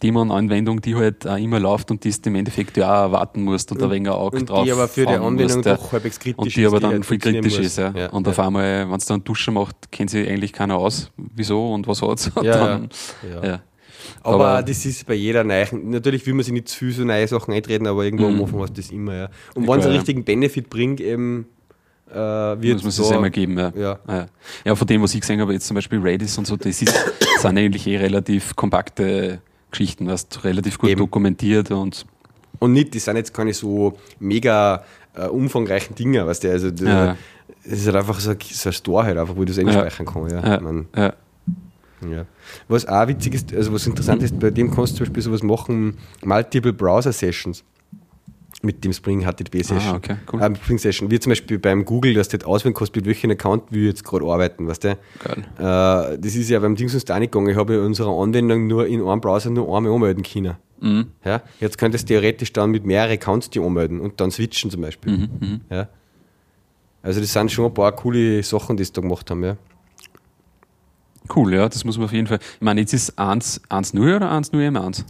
[0.00, 3.70] Daemon-Anwendung, die halt auch immer läuft und die du im Endeffekt ja auch warten musst
[3.70, 6.18] und, und ein wenig Auge und drauf Die aber für die Anwendung musst, doch halbwegs
[6.18, 7.92] kritisch Und die aber dann die halt viel kritisch ist, ja.
[7.94, 8.10] ja.
[8.10, 8.30] Und ja.
[8.30, 12.00] auf einmal, wenn es dann Duschen macht, kennt sich eigentlich keiner aus, wieso und was
[12.00, 12.30] hat's.
[12.42, 12.88] Ja, dann,
[13.42, 13.60] ja.
[14.22, 17.04] Aber, aber, das ist bei jeder neuen, natürlich will man sich nicht zu viel so
[17.04, 18.40] neue Sachen eintreten, aber irgendwo am.
[18.40, 19.28] Anfang hast du das immer, ja.
[19.54, 21.46] Und wenn es einen richtigen Benefit bringt, eben
[22.10, 23.72] äh, wird Muss man es einmal geben, ja.
[23.76, 23.98] Ja.
[24.08, 24.26] ja.
[24.64, 24.74] ja.
[24.74, 26.88] von dem, was ich gesehen habe, jetzt zum Beispiel Redis und so, das ist,
[27.38, 29.40] sind eigentlich eh relativ kompakte
[29.70, 31.00] Geschichten, das relativ gut eben.
[31.00, 32.06] dokumentiert und
[32.60, 34.82] und nicht, die sind jetzt keine so mega
[35.14, 37.16] äh, umfangreichen Dinge, weißt du, also das, ja.
[37.62, 40.12] ist halt einfach so, so ein Store halt einfach, wo du es einspeichern ja.
[40.12, 41.04] kannst, ja.
[41.04, 41.14] ja.
[42.02, 42.26] Ja.
[42.68, 45.42] Was auch witzig ist, also was interessant ist, bei dem kannst du zum Beispiel sowas
[45.42, 47.64] machen, Multiple Browser Sessions
[48.62, 49.94] mit dem Spring HTTP Session.
[49.94, 50.40] Ah, okay, cool.
[50.40, 51.10] Äh, Spring Session.
[51.10, 54.24] Wie zum Beispiel beim Google, dass du auswählen kannst, mit welchem Account wir jetzt gerade
[54.26, 54.98] arbeiten, weißt du?
[55.22, 55.44] Geil.
[55.58, 57.50] Äh, das ist ja beim Dings uns da nicht gegangen.
[57.50, 60.56] Ich habe in unserer Anwendung nur in einem Browser nur einmal anmelden können.
[60.80, 61.06] Mhm.
[61.24, 61.42] Ja?
[61.60, 65.12] Jetzt könntest du theoretisch dann mit mehreren Accounts die anmelden und dann switchen zum Beispiel.
[65.12, 65.60] Mhm, mhm.
[65.70, 65.88] ja?
[67.02, 69.56] Also das sind schon ein paar coole Sachen, die sie da gemacht haben, ja.
[71.34, 72.38] Cool, ja, das muss man auf jeden Fall.
[72.40, 75.04] Ich meine, jetzt ist 1-0 oder 1-0 M1?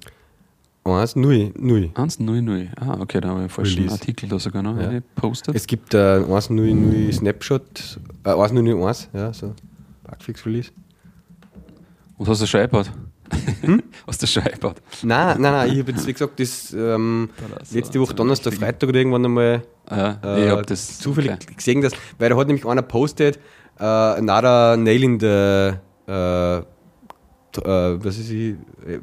[0.85, 1.91] 1-0, 0.
[1.95, 2.69] 1-0-0.
[2.81, 4.91] Ah, okay, da habe ich einen Artikel da sogar noch ja.
[4.91, 5.55] gepostet.
[5.55, 9.55] Es gibt äh, 1-0-0 Snapshot, äh, 1-0-0-1, ja, so
[10.05, 10.71] Bugfix-Release.
[12.17, 12.91] Und hast du schon iPad?
[13.61, 13.83] Hm?
[14.07, 14.81] hast du schon iPad?
[15.03, 17.29] Nein, nein, nein, ich habe jetzt, wie gesagt, das ähm,
[17.71, 21.55] letzte Woche Donnerstag, Freitag oder irgendwann einmal ja, äh, ich habe das zufällig okay.
[21.55, 23.39] gesehen, dass, weil da hat nämlich einer postet,
[23.79, 26.63] äh, another nail in the äh,
[27.57, 28.57] äh, was ist die,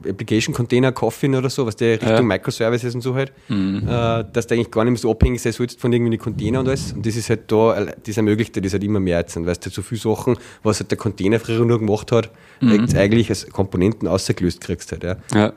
[0.07, 2.21] Application Container Coffin oder so, was der Richtung ja.
[2.21, 3.87] Microservices und so halt, mhm.
[3.87, 6.67] äh, dass der eigentlich gar nicht mehr so abhängig sein sollst von irgendwie Container und
[6.67, 6.93] alles.
[6.93, 9.35] Und das ist halt da, das ermöglicht dir das halt immer mehr jetzt.
[9.43, 12.31] Weißt du, so viele Sachen, was halt der Container früher nur gemacht hat,
[12.61, 12.87] mhm.
[12.95, 15.15] eigentlich als Komponenten ausgelöst kriegst halt, ja.
[15.33, 15.53] Ja.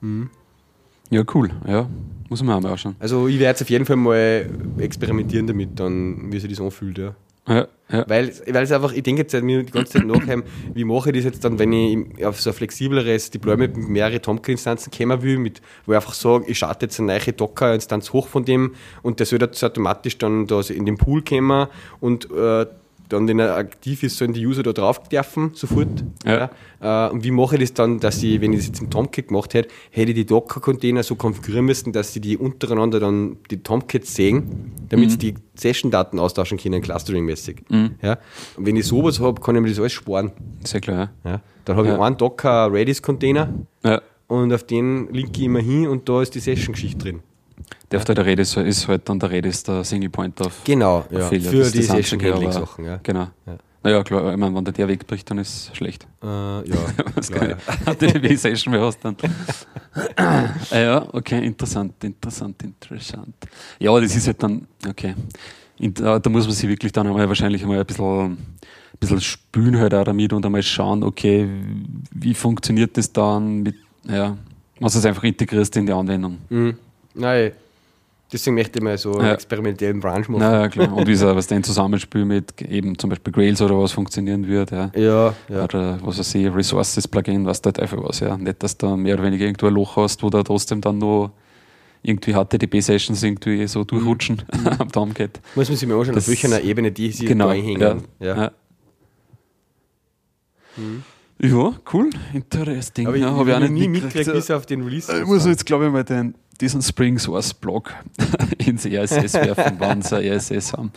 [0.00, 0.30] Mhm.
[1.10, 1.88] Ja, cool, ja.
[2.28, 2.96] Muss man auch mal ausschauen.
[2.98, 4.46] Also ich werde jetzt auf jeden Fall mal
[4.78, 7.14] experimentieren damit, dann, wie sich das anfühlt, ja.
[7.48, 8.04] Ja, ja.
[8.06, 10.42] Weil, weil es einfach, ich denke jetzt mir die ganze Zeit nachher,
[10.74, 14.20] wie mache ich das jetzt dann, wenn ich auf so ein flexibleres Deployment mit mehreren
[14.20, 18.28] Tomcat-Instanzen kommen will, mit, wo ich einfach sage, ich starte jetzt eine neue Docker-Instanz hoch
[18.28, 21.68] von dem und der soll jetzt automatisch dann da in den Pool kommen
[22.00, 22.66] und äh,
[23.08, 25.88] dann, wenn er aktiv ist, sollen die User da drauf dürfen, sofort.
[26.24, 26.50] Ja.
[26.80, 27.08] ja.
[27.08, 29.28] Äh, und wie mache ich das dann, dass ich, wenn ich das jetzt im Tomcat
[29.28, 33.62] gemacht hätte, hätte ich die Docker-Container so konfigurieren müssen, dass sie die untereinander dann die
[33.62, 35.10] Tomcats sehen, damit mhm.
[35.10, 37.62] sie die Session-Daten austauschen können, clustering-mäßig.
[37.68, 37.90] Mhm.
[38.02, 38.18] Ja.
[38.56, 40.32] Und wenn ich sowas habe, kann ich mir das alles sparen.
[40.64, 41.10] Sehr klar.
[41.24, 41.40] Ja.
[41.64, 43.52] Dann habe ich einen Docker Redis-Container
[44.28, 47.20] und auf den linke ich immer hin und da ist die Session-Geschichte drin.
[47.90, 51.28] Der auf der Rede ist, halt dann der Redis der Single Point of Genau, ja,
[51.28, 53.00] für das die Session Handling Sachen, ja.
[53.02, 53.28] Genau.
[53.46, 53.58] Ja.
[53.82, 56.06] Naja, klar, ich meine, wenn der der wegbricht, dann ist es schlecht.
[56.22, 56.76] Äh, ja.
[57.14, 57.56] Was klar, ja.
[57.86, 59.16] HTTP Session mehr hast dann.
[60.16, 63.34] ah, ja, okay, interessant, interessant, interessant.
[63.78, 65.14] Ja, das ist halt dann, okay.
[65.78, 68.38] Da, da muss man sich wirklich dann einmal wahrscheinlich einmal ein bisschen, ein
[68.98, 71.48] bisschen spülen halt auch damit und einmal schauen, okay,
[72.12, 74.36] wie funktioniert das dann mit, ja,
[74.80, 76.38] was du es einfach integrierst in die Anwendung.
[76.48, 76.76] Mhm.
[77.18, 77.52] Nein,
[78.30, 79.32] Deswegen möchte ich mal so Ja.
[79.32, 80.42] experimentellen Branch machen.
[80.42, 80.92] Ja, klar.
[80.92, 84.70] Und wie es was den Zusammenspiel mit eben zum Beispiel Grails oder was funktionieren wird,
[84.70, 84.90] ja.
[84.94, 85.64] Ja, ja.
[85.64, 88.36] Oder was weiß ich, Resources-Plugin, was der Teufel was, ja.
[88.36, 91.30] Nicht, dass du mehr oder weniger irgendwo ein Loch hast, wo da trotzdem dann noch
[92.02, 94.42] irgendwie HTTP-Sessions irgendwie so durchrutschen
[94.78, 95.40] am Tomcat.
[95.54, 97.46] Muss man sich mal anschauen, Das- auf welcher Ebene die sich Genau.
[97.48, 98.02] da Ja, einhängen.
[98.20, 98.26] ja.
[98.36, 98.52] Ja.
[101.40, 103.06] ja, cool, interesting.
[103.06, 104.04] Aber ich, ja, ich hab ich auch habe nie mitgekriegt.
[104.26, 105.18] mitgekriegt, bis auf den Release.
[105.20, 107.92] Ich muss jetzt, glaube ich, mal den, diesen Spring Source Blog
[108.58, 110.92] ins RSS werfen, wann sie ein RSS haben.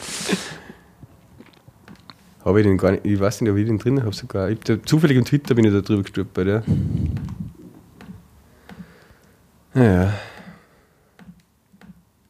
[2.43, 4.49] Habe ich den gar nicht, ich weiß nicht, ob ich den drin habe sogar.
[4.49, 6.64] Ich da, zufällig auf Twitter bin ich da drüber gestolpert, ja.
[9.74, 10.14] Naja.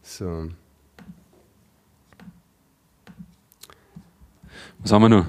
[0.01, 0.49] So.
[4.79, 5.25] Was haben wir noch?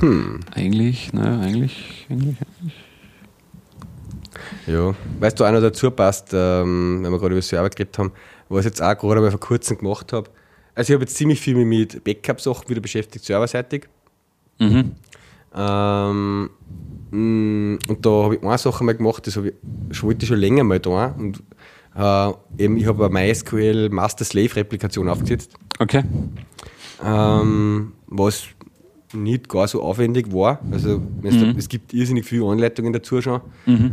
[0.00, 0.40] Hm.
[0.54, 2.36] Eigentlich, naja, eigentlich, eigentlich.
[4.68, 4.94] Ja.
[5.18, 8.12] Weißt du, einer dazu passt, ähm, wenn wir gerade über Server geredet haben,
[8.48, 10.28] was ich jetzt auch gerade mal vor kurzem gemacht habe.
[10.74, 13.88] Also ich habe jetzt ziemlich viel mit Backup-Sachen wieder beschäftigt, serverseitig.
[14.58, 14.92] Mhm.
[15.54, 16.50] Ähm,
[17.10, 19.54] mh, und da habe ich eine Sache mal gemacht, das habe ich,
[19.96, 21.14] schon wollte ich schon länger mal da.
[21.18, 21.42] Und
[21.96, 26.04] äh, eben, ich habe eine MySQL Master-Slave-Replikation aufgesetzt, Okay.
[27.04, 28.44] ähm, was
[29.14, 30.60] nicht gar so aufwendig war.
[30.70, 31.54] Also es, Mhm.
[31.56, 33.40] es gibt irrsinnig viele Anleitungen dazu schon.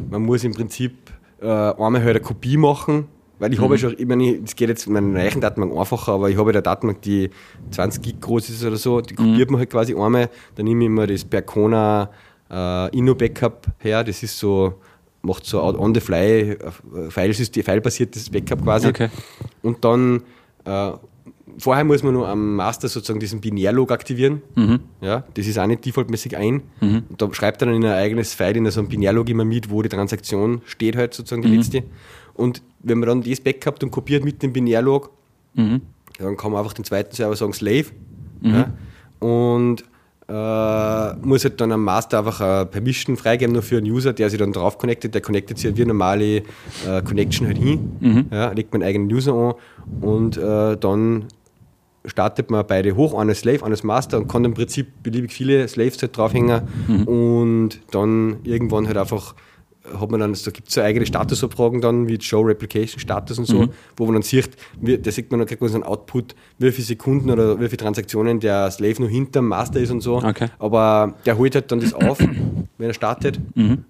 [0.09, 0.93] Man muss im Prinzip
[1.41, 3.07] äh, einmal halt eine Kopie machen,
[3.39, 3.63] weil ich Mhm.
[3.63, 6.37] habe ja schon, ich meine, es geht jetzt mit meiner neuen Datenbank einfacher, aber ich
[6.37, 7.29] habe ja eine Datenbank, die
[7.71, 9.17] 20 Gig groß ist oder so, die Mhm.
[9.17, 12.09] kopiert man halt quasi einmal, dann nehme ich immer das Percona
[12.49, 14.75] äh, Inno-Backup her, das ist so,
[15.23, 16.55] macht so on the fly
[17.09, 18.87] filebasiertes Backup quasi.
[18.89, 19.09] Okay.
[19.63, 20.21] Und dann
[20.65, 20.91] äh,
[21.57, 24.41] vorher muss man nur am Master sozusagen diesen Binärlog aktivieren.
[24.55, 24.79] Mhm.
[25.01, 26.63] Ja, das ist auch nicht defaultmäßig ein.
[26.81, 29.69] Und da schreibt er dann in ein eigenes File, in so einem Binärlog immer mit,
[29.69, 31.83] wo die Transaktion steht halt sozusagen, die letzte.
[32.33, 35.09] Und wenn man dann das Backup dann kopiert mit dem Binärlog,
[35.53, 35.81] Mhm.
[36.19, 37.85] dann kann man einfach den zweiten Server sagen Slave.
[38.41, 38.73] Ja,
[39.19, 39.83] und
[40.27, 44.29] äh, muss halt dann am Master einfach eine Permission freigeben, nur für einen User, der
[44.29, 45.13] sich dann drauf connectet.
[45.13, 48.25] Der connectet sich halt wie eine normale äh, Connection halt hin.
[48.31, 49.53] Ja, legt man einen eigenen User an
[50.01, 51.25] und äh, dann
[52.07, 56.01] startet man beide hoch, eines Slave, eines Master und kann im Prinzip beliebig viele Slaves
[56.01, 56.61] halt draufhängen
[57.05, 59.35] und dann irgendwann halt einfach
[59.99, 63.45] hat man dann, da gibt es so eigene Statusabfragen dann, wie Show Replication Status und
[63.45, 64.49] so, wo man dann sieht,
[64.79, 67.65] wie, da sieht man dann, kriegt man so einen Output, wie viele Sekunden oder wie
[67.65, 70.17] viele Transaktionen der Slave noch hinterm Master ist und so.
[70.17, 70.47] Okay.
[70.59, 72.17] Aber der holt halt dann das auf,
[72.77, 73.39] wenn er startet.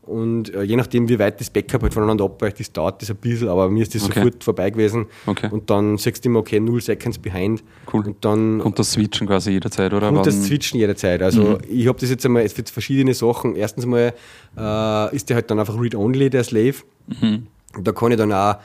[0.03, 3.15] Und äh, je nachdem, wie weit das Backup halt voneinander abweicht, das dauert das ein
[3.17, 4.19] bisschen, aber mir ist das Okay.
[4.19, 5.07] sofort vorbei gewesen.
[5.25, 5.49] Okay.
[5.51, 7.63] Und dann sagst du immer, okay, 0 Seconds behind.
[7.91, 8.05] Cool.
[8.05, 10.11] Und dann Kommt das Switchen quasi jederzeit, oder?
[10.11, 11.21] kommt das Switchen jederzeit.
[11.23, 13.55] Also ich habe das jetzt einmal für verschiedene Sachen.
[13.55, 14.13] Erstens mal
[14.57, 16.75] äh, ist der halt dann einfach Read-Only, der Slave.
[17.21, 17.47] Und
[17.87, 18.55] da kann ich dann auch,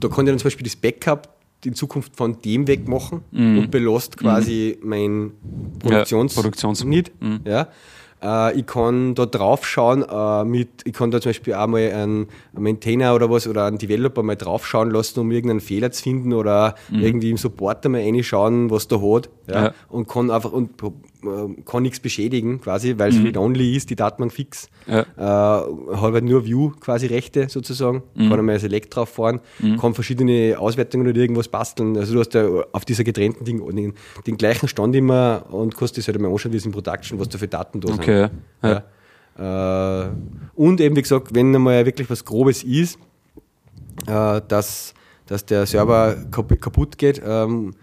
[0.00, 1.28] da kann ich dann zum Beispiel das Backup
[1.64, 5.32] in Zukunft von dem weg machen und belasst quasi mein
[5.80, 7.10] Produktions, Produktions- nicht.
[7.44, 7.68] Ja.
[8.22, 11.90] Äh, ich kann da drauf schauen, äh, mit, ich kann da zum Beispiel auch mal
[11.92, 16.02] einen, Maintainer oder was oder einen Developer mal drauf schauen lassen, um irgendeinen Fehler zu
[16.02, 19.28] finden oder irgendwie im Supporter mal reinschauen, was der hat.
[19.48, 19.64] Ja.
[19.64, 19.74] Ja.
[19.88, 20.70] Und kann einfach und
[21.28, 24.68] äh, kann nichts beschädigen, quasi, weil es read-only ist, die Datenbank fix.
[24.86, 25.00] Ja.
[25.00, 29.40] Äh, hat halt nur View quasi Rechte sozusagen, kann einmal Select drauf fahren,
[29.80, 31.96] kann verschiedene Auswertungen oder irgendwas basteln.
[31.96, 33.94] Also du hast ja auf dieser getrennten Ding den,
[34.26, 37.28] den gleichen Stand immer und kannst das halt einmal anschauen, wie es in Production, was
[37.28, 38.00] da für Daten da sind.
[38.00, 38.28] Okay.
[38.62, 38.82] Ja.
[39.38, 40.04] Ja.
[40.06, 40.10] Äh,
[40.54, 42.98] und eben, wie gesagt, wenn einmal wirklich was Grobes ist,
[44.06, 44.94] äh, dass,
[45.26, 47.74] dass der Server kap kaputt geht, ähm,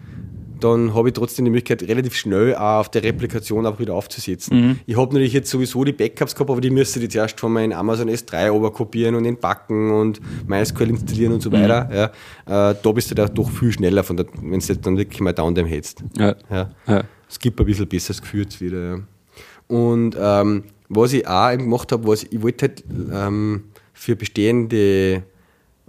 [0.64, 4.80] dann habe ich trotzdem die Möglichkeit, relativ schnell auch auf der Replikation auch wieder aufzusetzen.
[4.86, 7.52] Ich habe natürlich jetzt sowieso die Backups gehabt, aber die müsste ich jetzt erst von
[7.52, 12.12] meinem Amazon S3 ober kopieren und entpacken und MySQL installieren und so weiter.
[12.46, 12.70] Ja.
[12.70, 15.32] Äh, da bist du da doch viel schneller, von der, wenn du dann wirklich mal
[15.32, 16.02] Downtime hättest.
[16.16, 16.34] Ja.
[16.50, 16.70] Ja.
[16.86, 17.04] Ja.
[17.28, 18.96] Es gibt ein bisschen besseres Gefühl wieder.
[18.96, 19.00] Ja.
[19.68, 25.24] Und ähm, was ich auch eben gemacht habe, was ich wollte halt ähm, für bestehende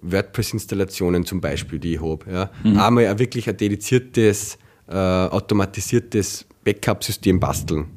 [0.01, 4.57] WordPress-Installationen zum Beispiel, die ich habe, ja, einmal ein wirklich ein dediziertes,
[4.87, 7.87] äh, automatisiertes Backup-System basteln.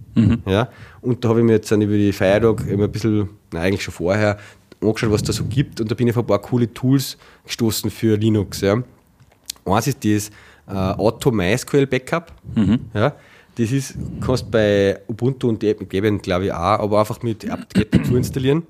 [0.46, 0.68] Ja.
[1.00, 3.82] Und da habe ich mir jetzt dann über die Feiertag immer ein bisschen, na, eigentlich
[3.82, 4.38] schon vorher,
[4.80, 5.80] angeschaut, was da so gibt.
[5.80, 8.60] Und da bin ich auf ein paar coole Tools gestoßen für Linux.
[8.60, 8.82] Ja.
[9.64, 10.30] Eins ist das
[10.68, 12.32] äh, Auto MySQL Backup.
[12.94, 13.14] Ja,
[13.56, 18.16] das ist, kannst bei Ubuntu und Debian, glaube ich, auch, aber einfach mit apt-get dazu
[18.16, 18.62] installieren.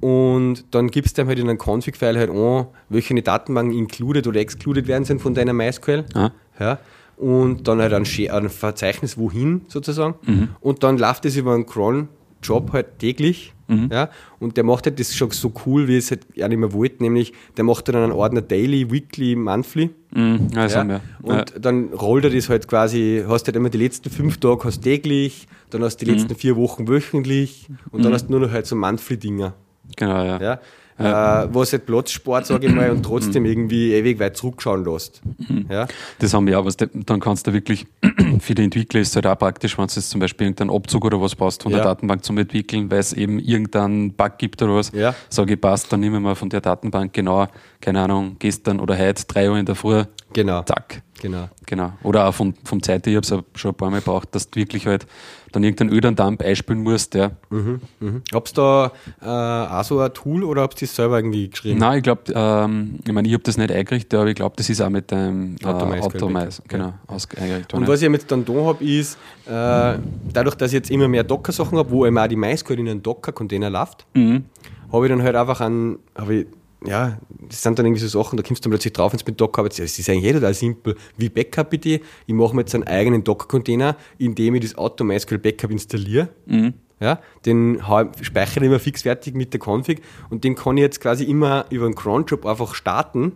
[0.00, 4.88] Und dann gibst du halt in einem Config-File halt an, welche Datenbanken included oder excluded
[4.88, 6.04] werden sind von deiner MySQL.
[6.14, 6.30] Ah.
[6.58, 6.78] Ja.
[7.16, 10.14] Und dann halt ein, ein Verzeichnis wohin sozusagen.
[10.60, 12.08] Und dann läuft das über einen cron
[12.42, 13.88] Job halt täglich Mhm.
[13.90, 14.10] Ja,
[14.40, 17.02] und der macht halt das schon so cool, wie es halt ja nicht mehr wollte,
[17.02, 19.90] nämlich der macht dann einen Ordner Daily, Weekly, Monthly.
[20.14, 21.58] Mhm, also ja, und ja.
[21.58, 25.48] dann rollt er das halt quasi, hast halt immer die letzten fünf Tage hast täglich,
[25.70, 26.18] dann hast du die mhm.
[26.18, 28.14] letzten vier Wochen wöchentlich und dann mhm.
[28.14, 29.54] hast du nur noch halt so Monthly-Dinger.
[29.96, 30.40] Genau, ja.
[30.40, 30.60] ja?
[30.98, 31.44] Ja.
[31.44, 35.22] Äh, was halt Platzsport, sage ich mal, und trotzdem irgendwie ewig weit zurückschauen lässt.
[35.48, 35.66] Mhm.
[35.68, 35.88] Ja?
[36.20, 37.86] Das haben wir auch, was dann kannst du wirklich,
[38.40, 41.04] für die Entwickler ist es halt auch praktisch, wenn du jetzt zum Beispiel irgendeinen Abzug
[41.04, 41.78] oder was brauchst von ja.
[41.78, 45.14] der Datenbank zum Entwickeln, weil es eben irgendeinen Bug gibt oder was, ja.
[45.28, 47.48] sage ich, passt, dann nehmen wir mal von der Datenbank genau,
[47.80, 50.62] keine Ahnung, gestern oder heute, drei Uhr in der Früh, genau.
[50.62, 51.02] zack.
[51.20, 51.48] Genau.
[51.64, 51.92] genau.
[52.02, 54.60] Oder auch vom, vom Zeit, ich habe es schon ein paar Mal gebraucht, dass du
[54.60, 55.06] wirklich halt
[55.54, 57.14] dann irgendeinen ödern Dump einspielen musst.
[57.14, 57.30] Ja.
[57.50, 58.22] Mhm, mhm.
[58.32, 58.92] Hab's da
[59.22, 61.78] äh, auch so ein Tool oder habt ihr das selber irgendwie geschrieben?
[61.78, 64.68] Nein, ich glaube, ähm, ich meine, ich habe das nicht eingerichtet, aber ich glaube, das
[64.68, 67.16] ist auch mit dem äh, Automais genau, ja.
[67.36, 67.74] eingerichtet.
[67.74, 69.98] Und was ich jetzt dann da habe, ist, äh,
[70.32, 73.02] dadurch, dass ich jetzt immer mehr Docker-Sachen habe, wo eben auch die MySQL in einen
[73.02, 74.44] Docker-Container läuft, mhm.
[74.92, 75.98] habe ich dann halt einfach an,
[76.28, 76.46] ich
[76.86, 77.18] ja,
[77.48, 79.40] das sind dann irgendwie so Sachen, da kommst du dann plötzlich drauf, wenn du mit
[79.40, 79.80] Docker arbeitest.
[79.80, 80.96] Es ist eigentlich eh total simpel.
[81.16, 82.00] Wie Backup bitte?
[82.26, 86.28] Ich mache mir jetzt einen eigenen Docker-Container, in dem ich das Auto MySQL Backup installiere.
[86.46, 86.74] Mhm.
[87.00, 87.82] Ja, den
[88.22, 91.86] speichere ich immer fixfertig mit der Config und den kann ich jetzt quasi immer über
[91.86, 93.32] einen Cronjob einfach starten.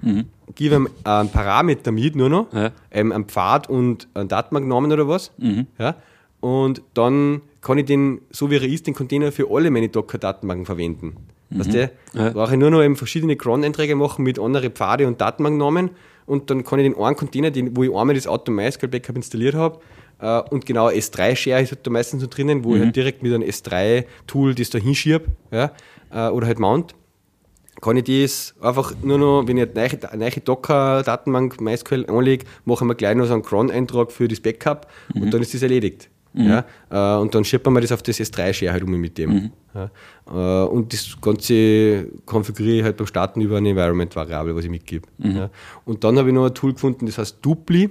[0.00, 0.24] Mhm.
[0.54, 2.72] Gebe ihm einen Parameter mit, nur noch, ja.
[2.90, 5.30] ähm, einen Pfad und einen Datenbanknamen oder was.
[5.38, 5.66] Mhm.
[5.78, 5.96] Ja,
[6.40, 10.66] und dann kann ich den, so wie er ist, den Container für alle meine Docker-Datenbanken
[10.66, 11.16] verwenden.
[11.52, 11.60] Mhm.
[11.60, 12.30] Weißt du, ja.
[12.30, 15.90] brauche ich nur noch eben verschiedene Cron-Einträge machen mit anderen Pfade und Datenbanknamen
[16.26, 19.16] und dann kann ich den einen Container, den, wo ich einmal das Auto MySQL Backup
[19.16, 19.80] installiert habe,
[20.20, 22.76] äh, und genau S3-Share ist halt da meistens so drinnen, wo mhm.
[22.76, 25.72] ich halt direkt mit einem S3-Tool das da hinschiebe, ja,
[26.12, 26.94] äh, oder halt mount,
[27.80, 32.84] kann ich das einfach nur noch, wenn ich eine neue, neue Docker-Datenbank MySQL anlege, mache
[32.84, 35.22] ich mir gleich noch so einen Cron-Eintrag für das Backup mhm.
[35.22, 36.08] und dann ist das erledigt.
[36.34, 36.46] Mhm.
[36.46, 39.30] Ja, äh, und dann schieben wir das auf das S3-Share halt um mit dem.
[39.30, 39.50] Mhm.
[39.74, 39.90] Ja,
[40.26, 45.06] äh, und das Ganze konfiguriere ich halt beim Starten über eine Environment-Variable, was ich mitgebe.
[45.18, 45.36] Mhm.
[45.36, 45.50] Ja.
[45.84, 47.90] Und dann habe ich noch ein Tool gefunden, das heißt Dupli.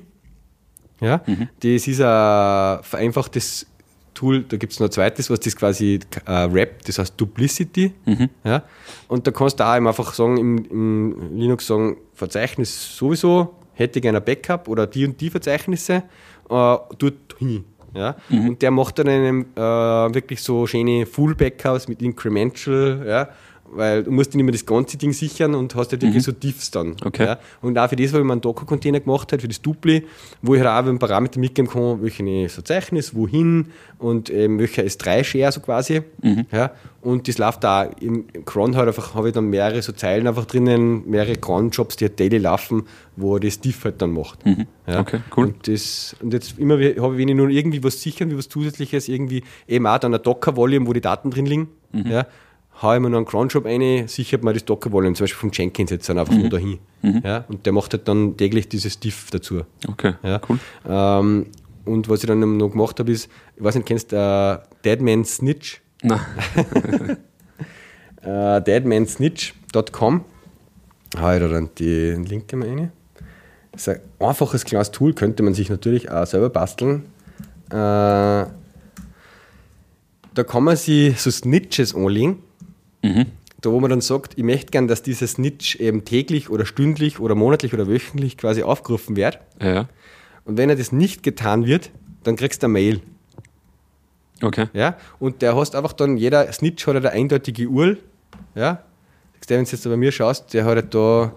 [1.00, 1.50] Ja, mhm.
[1.60, 3.68] Das ist ein vereinfachtes
[4.14, 7.94] Tool, da gibt es noch ein zweites, was das quasi äh, rappt, das heißt Duplicity.
[8.06, 8.30] Mhm.
[8.44, 8.64] Ja,
[9.08, 14.04] und da kannst du auch einfach sagen, im, im Linux sagen, Verzeichnis sowieso, hätte ich
[14.04, 16.04] gerne ein Backup oder die und die Verzeichnisse, äh,
[16.50, 17.66] dort hin.
[17.94, 18.16] Ja?
[18.30, 18.50] Mhm.
[18.50, 23.30] Und der macht dann einem äh, wirklich so schöne Full-Backups mit Incremental, ja?
[23.74, 26.26] Weil du musst nicht immer das ganze Ding sichern und hast halt wirklich mhm.
[26.26, 26.96] so Diffs dann.
[27.04, 27.26] Okay.
[27.26, 27.40] Ja?
[27.62, 30.06] Und auch für das habe ich mir einen Docker-Container gemacht, halt für das Dupli,
[30.42, 33.68] wo ich halt auch einen Parameter mitgeben kann, welche Verzeichnis, wohin
[33.98, 36.02] und ähm, welcher S3-Share so quasi.
[36.22, 36.46] Mhm.
[36.52, 36.72] Ja?
[37.02, 40.28] Und das läuft da im, im Cron halt einfach, habe ich dann mehrere so Zeilen
[40.28, 42.84] einfach drinnen, mehrere Cron-Jobs, die halt daily laufen,
[43.16, 44.46] wo das Diff halt dann macht.
[44.46, 44.68] Mhm.
[44.86, 45.00] Ja?
[45.00, 45.46] Okay, cool.
[45.46, 48.50] Und, das, und jetzt immer habe ich, wenn ich nur irgendwie was sichern, wie was
[48.50, 52.08] Zusätzliches, irgendwie eben auch dann ein Docker-Volume, wo die Daten drin liegen, mhm.
[52.08, 52.28] ja?
[52.82, 55.92] Haue ich mir noch einen Cronjob rein, sichert mir das Docker-Volume, zum Beispiel vom Jenkins
[55.92, 56.42] jetzt dann einfach mhm.
[56.42, 56.80] nur dahin.
[57.02, 57.22] Mhm.
[57.24, 57.46] Ja?
[57.48, 59.62] Und der macht halt dann täglich dieses Diff dazu.
[59.88, 60.42] Okay, ja?
[60.50, 60.60] cool.
[60.88, 61.46] Ähm,
[61.86, 65.26] und was ich dann noch gemacht habe, ist, ich weiß nicht, kennst du uh, Deadman
[65.26, 65.82] Snitch?
[66.04, 66.20] Nein.
[68.26, 70.26] uh, deadmansnitch.com
[71.18, 72.92] habe ich da dann den Link mal rein.
[73.72, 77.06] Das ist ein einfaches kleines Tool, könnte man sich natürlich auch selber basteln.
[77.70, 78.50] Äh, da
[80.48, 82.40] kann man sich so Snitches anlegen.
[83.02, 83.28] Mhm.
[83.62, 87.20] Da, wo man dann sagt, ich möchte gern, dass dieser Snitch eben täglich oder stündlich
[87.20, 89.40] oder monatlich oder wöchentlich quasi aufgerufen wird.
[89.62, 89.88] Ja.
[90.46, 91.92] Und wenn er das nicht getan wird,
[92.24, 93.02] dann kriegst du eine Mail.
[94.42, 94.68] Okay.
[94.74, 94.98] Ja?
[95.20, 98.00] Und der hast einfach dann, jeder Snitch hat eine eindeutige URL.
[98.56, 98.84] Ja?
[99.48, 101.34] Wenn du jetzt bei mir schaust, der hat halt da,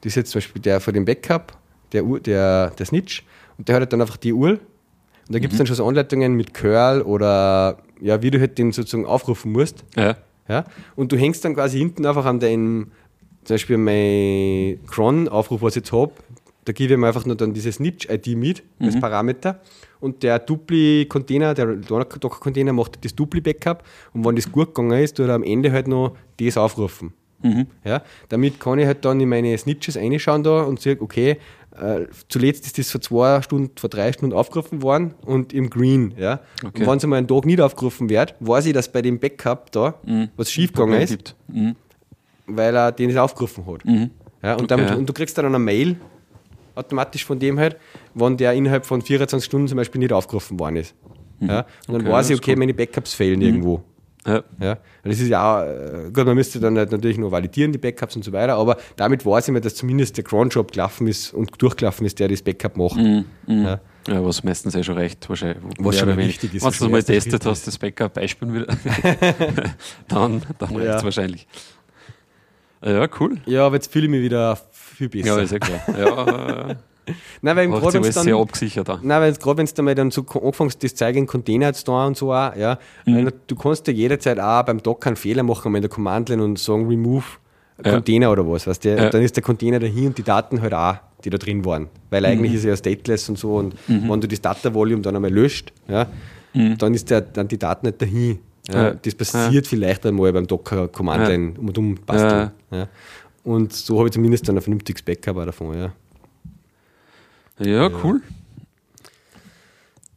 [0.00, 1.56] das ist jetzt zum Beispiel der von dem Backup,
[1.92, 3.24] der, der, der Snitch,
[3.58, 4.54] und der hat halt dann einfach die URL.
[4.54, 5.58] Und da gibt es mhm.
[5.58, 9.84] dann schon so Anleitungen mit Curl oder ja, wie du halt den sozusagen aufrufen musst.
[9.96, 10.16] Ja.
[10.48, 10.64] Ja?
[10.94, 12.92] Und du hängst dann quasi hinten einfach an deinem,
[13.44, 16.12] zum Beispiel mein Cron-Aufruf, was ich jetzt habe,
[16.64, 19.00] da gebe ich mir einfach nur dann diese Snitch-ID mit als Mhm.
[19.00, 19.60] Parameter
[20.00, 25.28] und der Dupli-Container, der Docker-Container macht das Dupli-Backup und wenn das gut gegangen ist, tut
[25.28, 27.12] er am Ende halt noch das aufrufen.
[27.42, 27.66] Mhm.
[27.84, 28.02] Ja?
[28.28, 31.36] Damit kann ich halt dann in meine Snitches reinschauen da und sage, okay,
[31.80, 36.14] äh, zuletzt ist das vor zwei Stunden, vor drei Stunden aufgerufen worden und im Green.
[36.16, 36.40] Ja?
[36.64, 36.80] Okay.
[36.82, 39.70] Und wenn es einmal einen Tag nicht aufgerufen wird, weiß ich, dass bei dem Backup
[39.72, 40.28] da Mhm.
[40.36, 41.34] was schiefgegangen ist.
[41.48, 41.76] Mhm.
[42.48, 43.84] weil er den nicht aufgerufen hat.
[43.84, 44.10] Mhm.
[44.42, 45.96] Ja, und, Okay, damit, und du kriegst dann eine Mail
[46.76, 47.76] automatisch von dem halt,
[48.14, 50.94] wenn der innerhalb von 24 Stunden zum Beispiel nicht aufgerufen worden ist.
[51.40, 53.82] Ja, und dann Okay, weiß ich, okay, meine Backups fehlen irgendwo.
[54.26, 54.42] Ja.
[54.60, 57.78] Ja, das ist ja auch, äh, gut, man müsste dann halt natürlich noch validieren, die
[57.78, 61.32] Backups und so weiter, aber damit weiß ich mir, dass zumindest der Cron-Job gelaufen ist
[61.32, 62.96] und durchgelaufen ist, der das Backup macht.
[62.96, 63.24] Mhm.
[63.46, 63.64] Mhm.
[63.64, 63.80] Ja.
[64.08, 65.58] Ja, was meistens eh schon recht wahrscheinlich.
[65.78, 66.64] Was schon wichtig ist.
[66.64, 68.66] Wenn du mal testet hast, das Backup Beispiel wieder,
[70.08, 70.78] dann, dann ja.
[70.78, 71.48] reicht es wahrscheinlich.
[72.84, 73.38] Ja, cool.
[73.46, 75.26] Ja, aber jetzt fühle ich mich wieder viel besser.
[75.26, 75.80] Ja, ist ja klar.
[75.98, 76.76] Ja,
[77.42, 79.00] Nein, weil gerade wenn es dann, sehr abgesichert auch.
[79.02, 82.06] Nein, weil gerade wenn du mal dann so anfängst, das Zeug in Container zu tun
[82.06, 83.30] und so auch, ja, mhm.
[83.46, 86.88] du kannst ja jederzeit auch beim Docker einen Fehler machen, in der Command-Line und sagen,
[86.88, 87.24] remove
[87.84, 87.92] ja.
[87.92, 89.10] Container oder was, weißt du, ja.
[89.10, 92.22] dann ist der Container dahin und die Daten halt auch, die da drin waren, weil
[92.22, 92.26] mhm.
[92.26, 94.08] eigentlich ist er ja stateless und so und mhm.
[94.08, 96.06] wenn du das Data-Volume dann einmal löscht, ja,
[96.54, 96.78] mhm.
[96.78, 98.38] dann ist der, dann die Daten nicht dahin.
[98.68, 102.50] Ja, das passiert vielleicht einmal beim Docker Command-Line um und um basteln.
[102.72, 102.88] Ja.
[103.44, 105.92] Und so habe ich zumindest dann ein vernünftiges Backup davon, ja.
[107.58, 108.20] Ja, cool.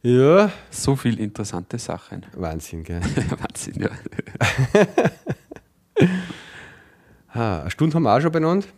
[0.02, 0.50] Ja.
[0.70, 2.26] So viele interessante Sachen.
[2.36, 3.00] Wahnsinn, gell?
[3.38, 3.90] Wahnsinn, ja.
[7.34, 8.68] ha, eine Stunde haben wir auch schon benannt.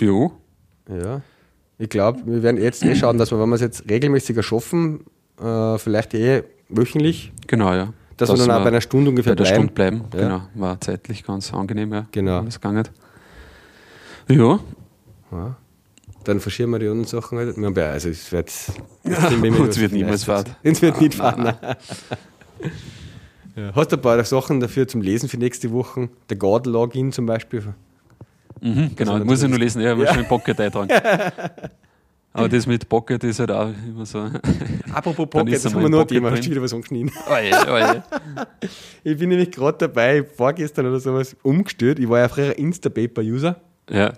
[0.00, 0.32] Jo.
[0.88, 1.22] Ja.
[1.78, 5.04] Ich glaube, wir werden jetzt eh schauen, dass wir, wenn wir es jetzt regelmäßiger schaffen,
[5.40, 7.32] äh, vielleicht eh wöchentlich.
[7.46, 7.92] Genau, ja.
[8.16, 9.54] Dass, dass wir dann auch bei einer Stunde ungefähr bei bleiben.
[9.54, 10.04] Stunde bleiben.
[10.14, 10.20] Ja.
[10.20, 12.06] Genau, war zeitlich ganz angenehm, ja.
[12.12, 12.42] Genau.
[12.42, 12.88] Das gegangen.
[14.28, 14.58] Ja.
[15.32, 15.56] ja
[16.26, 17.56] dann verschieben wir die anderen Sachen halt.
[17.56, 18.50] Wir haben ja, also es wird,
[19.04, 20.46] ja, es wird niemals fahren.
[20.62, 21.54] Es wird nicht fahren.
[23.54, 23.74] Ja.
[23.74, 26.10] Hast du ein paar Sachen dafür zum Lesen für nächste Woche?
[26.28, 27.72] Der God-Login zum Beispiel.
[28.60, 29.80] Mhm, genau, muss ich nur lesen.
[29.80, 30.12] Ja, ich muss ja.
[30.12, 30.90] schon ein Pocket eintragen.
[32.34, 34.28] Aber das mit Pocket ist halt auch immer so.
[34.92, 36.32] Apropos Pocket, das haben wir noch Thema.
[36.32, 37.10] Hast du wieder was angeschnitten?
[37.30, 38.02] Oje, oje.
[39.02, 41.98] Ich bin nämlich gerade dabei, vorgestern oder sowas, umgestellt.
[41.98, 43.58] Ich war ja früher Instapaper-User.
[43.88, 44.12] Ja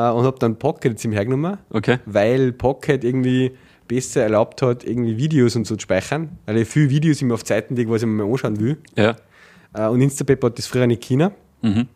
[0.00, 1.98] und habe dann Pocket jetzt im hergenommen, okay.
[2.06, 3.52] weil Pocket irgendwie
[3.86, 7.44] besser erlaubt hat, irgendwie Videos und so zu speichern, weil ich viele Videos immer auf
[7.44, 8.78] Zeiten lege, was ich mir mal anschauen will.
[8.96, 9.16] Ja.
[9.74, 11.32] Äh, und Instapaper hat das früher nicht China.
[11.62, 11.86] Mhm.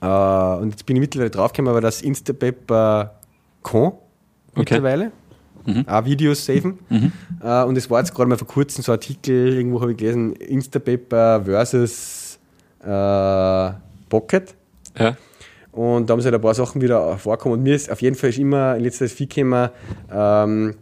[0.00, 3.14] Äh, und jetzt bin ich mittlerweile draufgekommen, aber das Instapaper
[3.62, 4.00] kann okay.
[4.56, 5.12] mittlerweile.
[5.66, 5.86] Mhm.
[5.86, 6.78] Auch Videos saven.
[6.88, 7.12] Mhm.
[7.68, 10.32] Und es war jetzt gerade mal vor kurzem so ein Artikel, irgendwo habe ich gelesen,
[10.36, 12.38] Instapaper versus
[12.82, 13.72] uh,
[14.08, 14.54] Pocket.
[14.98, 15.16] Ja.
[15.72, 17.54] Und da haben sich halt ein paar Sachen wieder vorkommen.
[17.54, 19.70] Und mir ist auf jeden Fall ist immer in letzter Zeit viel gekommen,
[20.12, 20.74] ähm,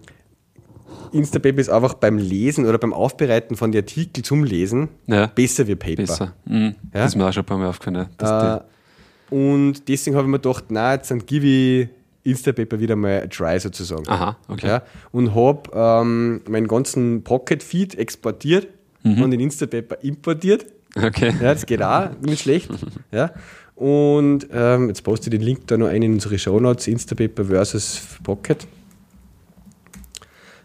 [1.12, 5.26] Instapaper ist einfach beim Lesen oder beim Aufbereiten von den Artikeln zum Lesen ja.
[5.26, 6.02] besser wie Paper.
[6.02, 6.34] Besser.
[6.44, 6.74] Mhm.
[6.92, 7.00] Ja?
[7.00, 8.08] Das ist mir auch schon ein paar Mal aufgefallen.
[8.18, 11.88] Äh, und deswegen habe ich mir gedacht, na, jetzt dann gebe ich
[12.24, 14.06] Instapaper wieder mal ein Try sozusagen.
[14.08, 14.66] Aha, okay.
[14.66, 14.82] Ja?
[15.12, 18.68] Und habe ähm, meinen ganzen Pocket-Feed exportiert
[19.02, 19.22] mhm.
[19.22, 20.66] und in Instapaper importiert.
[20.96, 21.32] Okay.
[21.40, 22.70] Ja, das geht auch nicht schlecht.
[23.12, 23.30] ja.
[23.78, 27.44] Und ähm, jetzt poste ich den Link da noch ein in unsere Show Notes: Instapaper
[27.44, 28.66] versus Pocket.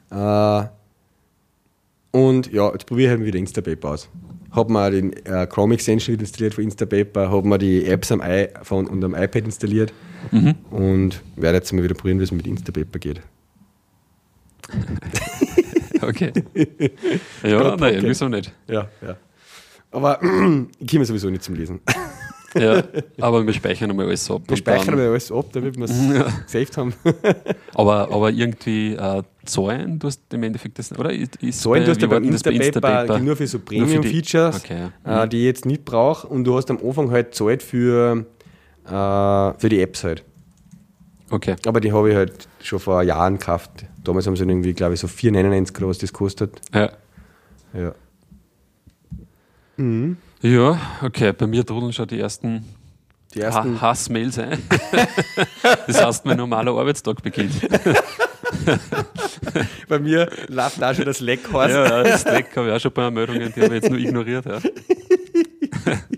[0.10, 0.64] Äh,
[2.10, 4.10] und ja, jetzt probiere ich halt wieder Instapaper aus.
[4.50, 8.88] Habe mir den äh, Chrome Extension installiert für Instapaper, habe mir die Apps am iPhone
[8.88, 9.94] und am iPad installiert
[10.32, 10.56] mhm.
[10.72, 13.22] und werde jetzt mal wieder probieren, wie es mit Instapaper geht.
[16.02, 16.34] okay.
[17.44, 18.52] ja, nein, wieso nicht?
[18.68, 19.18] Ja, ja.
[19.92, 20.20] Aber
[20.80, 21.80] ich komme sowieso nicht zum Lesen.
[22.56, 22.84] Ja,
[23.20, 24.42] aber wir speichern einmal alles ab.
[24.48, 26.28] Wir speichern einmal alles ab, damit wir es ja.
[26.46, 26.94] gesaved haben.
[27.74, 31.12] aber, aber irgendwie äh, zahlen, du hast im Endeffekt das, oder?
[31.12, 35.24] Ist zahlen, du hast ja beim Instapaper nur für so Premium-Features, okay, ja.
[35.24, 38.26] äh, die ich jetzt nicht brauche und du hast am Anfang halt zahlt für,
[38.86, 40.24] äh, für die Apps halt.
[41.30, 41.56] Okay.
[41.66, 43.72] Aber die habe ich halt schon vor Jahren gekauft.
[44.04, 46.62] Damals haben sie irgendwie, glaube ich, so 4,99 oder was das kostet.
[46.74, 46.92] Ja.
[47.74, 47.96] Ja.
[49.78, 50.18] Mhm.
[50.44, 52.66] Ja, okay, bei mir trudeln schon die ersten,
[53.34, 54.62] die ersten ha Hassmails ein.
[55.88, 57.54] das heißt, mein normaler Arbeitstag beginnt.
[59.88, 61.72] bei mir läuft auch schon das Leck heiß.
[61.72, 64.00] Ja, das Leck habe ich auch schon ein paar Meldungen, die habe ich jetzt nur
[64.00, 64.46] ignoriert.
[64.46, 64.60] Ja.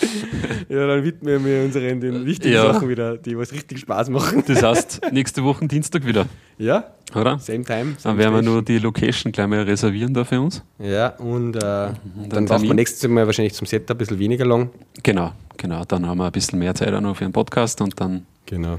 [0.68, 2.72] ja, dann widmen wir unseren den wichtigen ja.
[2.72, 4.44] Sachen wieder, die was richtig Spaß machen.
[4.46, 6.26] Das heißt, nächste Woche Dienstag wieder.
[6.58, 6.92] Ja.
[7.14, 7.38] Oder?
[7.38, 7.94] Same time.
[7.96, 10.62] Same dann werden wir nur die Location gleich mal reservieren da für uns.
[10.78, 11.96] Ja, und äh, dann,
[12.28, 14.70] dann braucht man nächstes Mal wahrscheinlich zum Set ein bisschen weniger lang.
[15.02, 15.84] Genau, genau.
[15.84, 18.78] Dann haben wir ein bisschen mehr Zeit auch noch für einen Podcast und dann genau.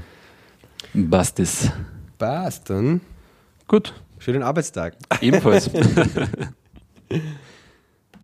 [1.10, 1.70] passt es.
[2.18, 3.00] Passt dann.
[3.66, 3.94] Gut.
[4.18, 4.94] Schönen Arbeitstag.
[5.20, 5.70] Ebenfalls.